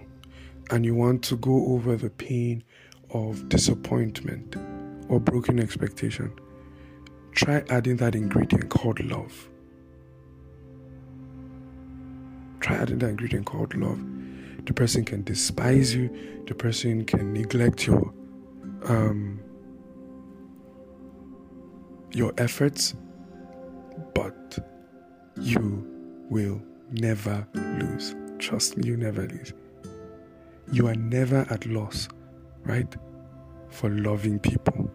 and 0.70 0.85
you 0.85 0.96
want 0.96 1.22
to 1.24 1.37
go 1.37 1.66
over 1.66 1.94
the 1.94 2.11
pain 2.11 2.64
of 3.11 3.48
disappointment 3.48 4.57
or 5.09 5.20
broken 5.20 5.61
expectation, 5.61 6.33
try 7.44 7.62
adding 7.68 7.96
that 7.98 8.14
ingredient 8.14 8.70
called 8.70 8.98
love. 9.04 9.50
Try 12.61 12.76
adding 12.76 12.98
that 13.00 13.11
ingredient 13.11 13.44
called 13.44 13.74
love. 13.76 14.02
The 14.64 14.72
person 14.72 15.04
can 15.04 15.24
despise 15.24 15.94
you, 15.94 16.09
the 16.46 16.54
person 16.54 17.04
can 17.04 17.35
neglect 17.35 17.87
your 17.87 18.14
um, 18.85 19.40
your 22.12 22.33
efforts, 22.38 22.94
but 24.14 24.59
you 25.38 25.87
will 26.30 26.62
never 26.92 27.46
lose. 27.54 28.14
Trust 28.38 28.78
me, 28.78 28.88
you 28.88 28.96
never 28.96 29.26
lose. 29.26 29.52
You 30.72 30.87
are 30.87 30.94
never 30.94 31.46
at 31.50 31.66
loss, 31.66 32.09
right? 32.64 32.96
For 33.68 33.90
loving 33.90 34.38
people. 34.38 34.90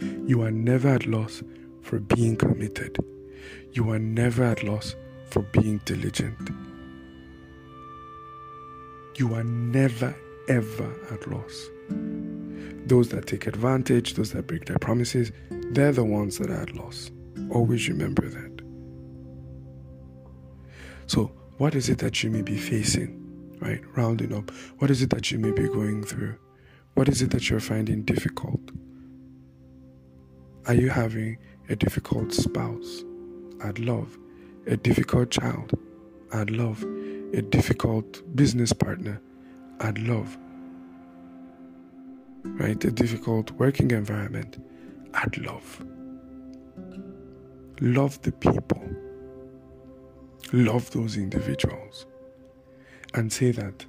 You 0.00 0.42
are 0.42 0.50
never 0.50 0.88
at 0.88 1.06
loss 1.06 1.42
for 1.82 1.98
being 1.98 2.36
committed. 2.36 2.98
You 3.72 3.90
are 3.90 3.98
never 3.98 4.44
at 4.44 4.62
loss 4.62 4.94
for 5.30 5.42
being 5.42 5.80
diligent. 5.84 6.50
You 9.16 9.34
are 9.34 9.44
never, 9.44 10.14
ever 10.48 10.94
at 11.12 11.26
loss. 11.30 11.68
Those 12.86 13.10
that 13.10 13.26
take 13.26 13.46
advantage, 13.46 14.14
those 14.14 14.32
that 14.32 14.46
break 14.46 14.64
their 14.64 14.78
promises, 14.78 15.30
they're 15.50 15.92
the 15.92 16.04
ones 16.04 16.38
that 16.38 16.50
are 16.50 16.62
at 16.62 16.74
loss. 16.74 17.10
Always 17.50 17.88
remember 17.88 18.28
that. 18.28 18.62
So, 21.06 21.32
what 21.58 21.74
is 21.74 21.88
it 21.88 21.98
that 21.98 22.22
you 22.22 22.30
may 22.30 22.42
be 22.42 22.56
facing? 22.56 23.16
Right? 23.60 23.82
Rounding 23.96 24.32
up. 24.32 24.50
What 24.78 24.90
is 24.90 25.02
it 25.02 25.10
that 25.10 25.30
you 25.30 25.38
may 25.38 25.50
be 25.50 25.68
going 25.68 26.02
through? 26.04 26.36
What 26.94 27.08
is 27.08 27.20
it 27.20 27.30
that 27.32 27.50
you're 27.50 27.60
finding 27.60 28.02
difficult? 28.02 28.60
Are 30.66 30.74
you 30.74 30.90
having 30.90 31.38
a 31.70 31.76
difficult 31.76 32.32
spouse? 32.32 33.02
I'd 33.64 33.78
love. 33.78 34.18
A 34.66 34.76
difficult 34.76 35.30
child? 35.30 35.72
I'd 36.32 36.50
love. 36.50 36.82
A 37.32 37.40
difficult 37.40 38.22
business 38.36 38.72
partner? 38.72 39.22
I'd 39.80 39.98
love. 39.98 40.36
Right? 42.44 42.82
A 42.84 42.90
difficult 42.90 43.50
working 43.52 43.90
environment? 43.90 44.62
I'd 45.14 45.38
love. 45.38 45.84
Love 47.80 48.20
the 48.20 48.32
people. 48.32 48.82
Love 50.52 50.90
those 50.90 51.16
individuals. 51.16 52.06
And 53.14 53.32
say 53.32 53.50
that 53.52 53.86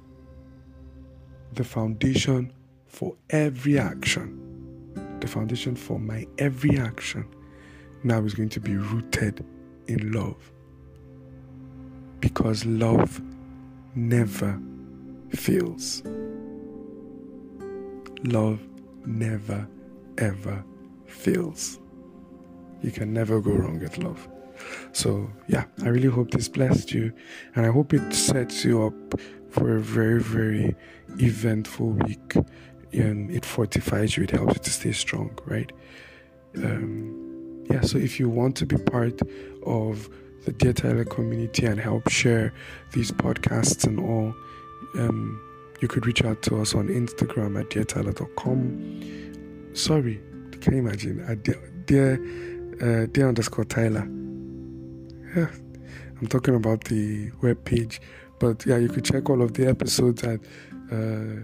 the 1.52 1.64
foundation 1.64 2.50
for 2.86 3.14
every 3.28 3.78
action 3.78 4.51
the 5.22 5.28
foundation 5.28 5.76
for 5.76 5.98
my 5.98 6.26
every 6.38 6.76
action 6.76 7.24
now 8.02 8.22
is 8.24 8.34
going 8.34 8.48
to 8.50 8.60
be 8.60 8.76
rooted 8.76 9.44
in 9.86 10.12
love. 10.12 10.52
Because 12.18 12.66
love 12.66 13.22
never 13.94 14.60
fails. 15.30 16.02
Love 18.24 18.60
never, 19.06 19.66
ever 20.18 20.64
fails. 21.06 21.78
You 22.82 22.90
can 22.90 23.12
never 23.12 23.40
go 23.40 23.52
wrong 23.52 23.78
with 23.78 23.98
love. 23.98 24.28
So, 24.92 25.30
yeah, 25.48 25.64
I 25.84 25.88
really 25.88 26.08
hope 26.08 26.32
this 26.32 26.48
blessed 26.48 26.92
you 26.92 27.12
and 27.54 27.64
I 27.64 27.70
hope 27.70 27.94
it 27.94 28.12
sets 28.12 28.64
you 28.64 28.84
up 28.84 29.20
for 29.50 29.76
a 29.76 29.80
very, 29.80 30.20
very 30.20 30.74
eventful 31.18 31.90
week 31.90 32.34
um, 32.98 33.30
it 33.30 33.44
fortifies 33.44 34.16
you, 34.16 34.24
it 34.24 34.30
helps 34.30 34.54
you 34.54 34.60
to 34.60 34.70
stay 34.70 34.92
strong, 34.92 35.38
right? 35.46 35.70
Um, 36.56 37.64
yeah, 37.70 37.80
so 37.80 37.98
if 37.98 38.20
you 38.20 38.28
want 38.28 38.56
to 38.56 38.66
be 38.66 38.76
part 38.76 39.20
of 39.64 40.10
the 40.44 40.52
Dear 40.52 40.72
Tyler 40.72 41.04
community 41.04 41.66
and 41.66 41.78
help 41.80 42.10
share 42.10 42.52
these 42.92 43.12
podcasts 43.12 43.86
and 43.86 44.00
all, 44.00 44.34
um, 44.98 45.40
you 45.80 45.88
could 45.88 46.06
reach 46.06 46.22
out 46.24 46.42
to 46.42 46.60
us 46.60 46.74
on 46.74 46.88
Instagram 46.88 47.58
at 47.58 47.70
deartyler.com. 47.70 49.74
Sorry, 49.74 50.20
can 50.60 50.74
you 50.74 50.80
imagine? 50.80 51.20
At 51.20 51.42
dear, 51.42 51.72
dear, 51.86 52.14
uh, 52.80 53.06
dear 53.06 53.28
underscore 53.28 53.64
Tyler. 53.64 54.06
Yeah, 55.34 55.48
I'm 56.20 56.26
talking 56.28 56.54
about 56.54 56.84
the 56.84 57.30
web 57.40 57.64
page. 57.64 58.00
But 58.38 58.66
yeah, 58.66 58.76
you 58.76 58.88
could 58.88 59.04
check 59.04 59.30
all 59.30 59.40
of 59.40 59.54
the 59.54 59.66
episodes 59.66 60.22
at 60.24 60.40
uh, 60.90 61.36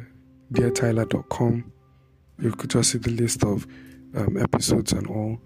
deartyler.com. 0.52 1.72
You 2.40 2.52
could 2.52 2.70
just 2.70 2.92
see 2.92 2.98
the 2.98 3.10
list 3.10 3.44
of 3.44 3.66
um, 4.14 4.36
episodes 4.36 4.92
and 4.92 5.06
all. 5.06 5.38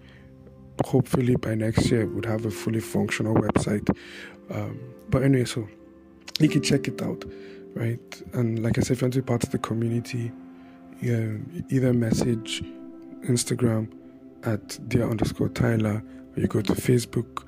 Hopefully, 0.85 1.35
by 1.35 1.55
next 1.55 1.89
year, 1.91 2.05
we'd 2.07 2.25
have 2.25 2.45
a 2.45 2.51
fully 2.51 2.79
functional 2.79 3.35
website. 3.35 3.87
Um, 4.49 4.79
but 5.09 5.23
anyway, 5.23 5.45
so 5.45 5.67
you 6.39 6.49
can 6.49 6.61
check 6.61 6.87
it 6.87 7.01
out, 7.01 7.23
right? 7.73 8.21
And 8.33 8.63
like 8.63 8.77
I 8.77 8.81
said, 8.81 8.93
if 8.93 9.01
you 9.01 9.05
want 9.05 9.13
to 9.13 9.21
be 9.21 9.25
part 9.25 9.43
of 9.43 9.51
the 9.51 9.59
community, 9.59 10.31
yeah, 11.01 11.33
either 11.69 11.93
message 11.93 12.63
Instagram 13.23 13.91
at 14.43 14.77
dear 14.89 15.09
underscore 15.09 15.49
Tyler, 15.49 16.03
or 16.35 16.41
you 16.41 16.47
go 16.47 16.61
to 16.61 16.73
Facebook 16.73 17.45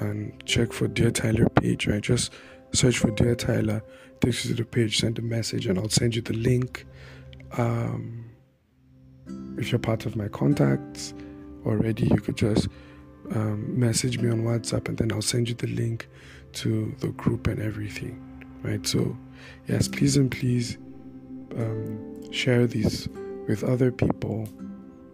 and 0.00 0.32
check 0.44 0.72
for 0.72 0.88
Dear 0.88 1.10
Tyler 1.10 1.48
page, 1.48 1.86
right? 1.86 2.02
Just 2.02 2.32
search 2.74 2.98
for 2.98 3.10
Dear 3.10 3.34
Tyler, 3.34 3.82
takes 4.20 4.44
you 4.44 4.54
to 4.54 4.62
the 4.62 4.68
page, 4.68 4.98
send 5.00 5.18
a 5.18 5.22
message, 5.22 5.66
and 5.66 5.78
I'll 5.78 5.88
send 5.88 6.14
you 6.14 6.22
the 6.22 6.34
link. 6.34 6.86
Um, 7.56 8.30
if 9.58 9.70
you're 9.70 9.78
part 9.78 10.06
of 10.06 10.16
my 10.16 10.28
contacts 10.28 11.14
already, 11.64 12.06
you 12.06 12.16
could 12.16 12.36
just 12.36 12.68
um, 13.34 13.78
message 13.78 14.18
me 14.18 14.30
on 14.30 14.42
WhatsApp 14.42 14.88
and 14.88 14.98
then 14.98 15.12
I'll 15.12 15.22
send 15.22 15.48
you 15.48 15.54
the 15.54 15.68
link 15.68 16.08
to 16.54 16.94
the 17.00 17.08
group 17.08 17.46
and 17.46 17.60
everything, 17.60 18.20
right? 18.62 18.86
So, 18.86 19.16
yes, 19.66 19.88
please 19.88 20.16
and 20.16 20.30
please 20.30 20.78
um, 21.56 22.32
share 22.32 22.66
these 22.66 23.08
with 23.48 23.64
other 23.64 23.90
people 23.90 24.48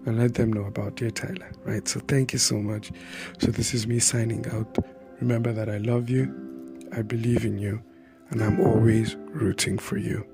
and 0.06 0.18
let 0.18 0.34
them 0.34 0.52
know 0.52 0.64
about 0.64 0.96
Dear 0.96 1.10
Tyler, 1.10 1.52
right? 1.64 1.86
So, 1.86 2.00
thank 2.00 2.32
you 2.32 2.38
so 2.38 2.56
much. 2.56 2.90
So, 3.38 3.48
this 3.48 3.74
is 3.74 3.86
me 3.86 3.98
signing 3.98 4.46
out. 4.48 4.78
Remember 5.20 5.52
that 5.52 5.68
I 5.68 5.78
love 5.78 6.08
you, 6.10 6.49
I 6.92 7.02
believe 7.02 7.44
in 7.44 7.58
you, 7.58 7.82
and 8.30 8.42
I'm 8.42 8.60
always 8.60 9.16
rooting 9.16 9.78
for 9.78 9.96
you. 9.96 10.26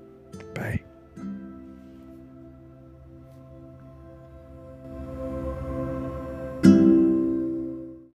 Bye. 0.53 0.81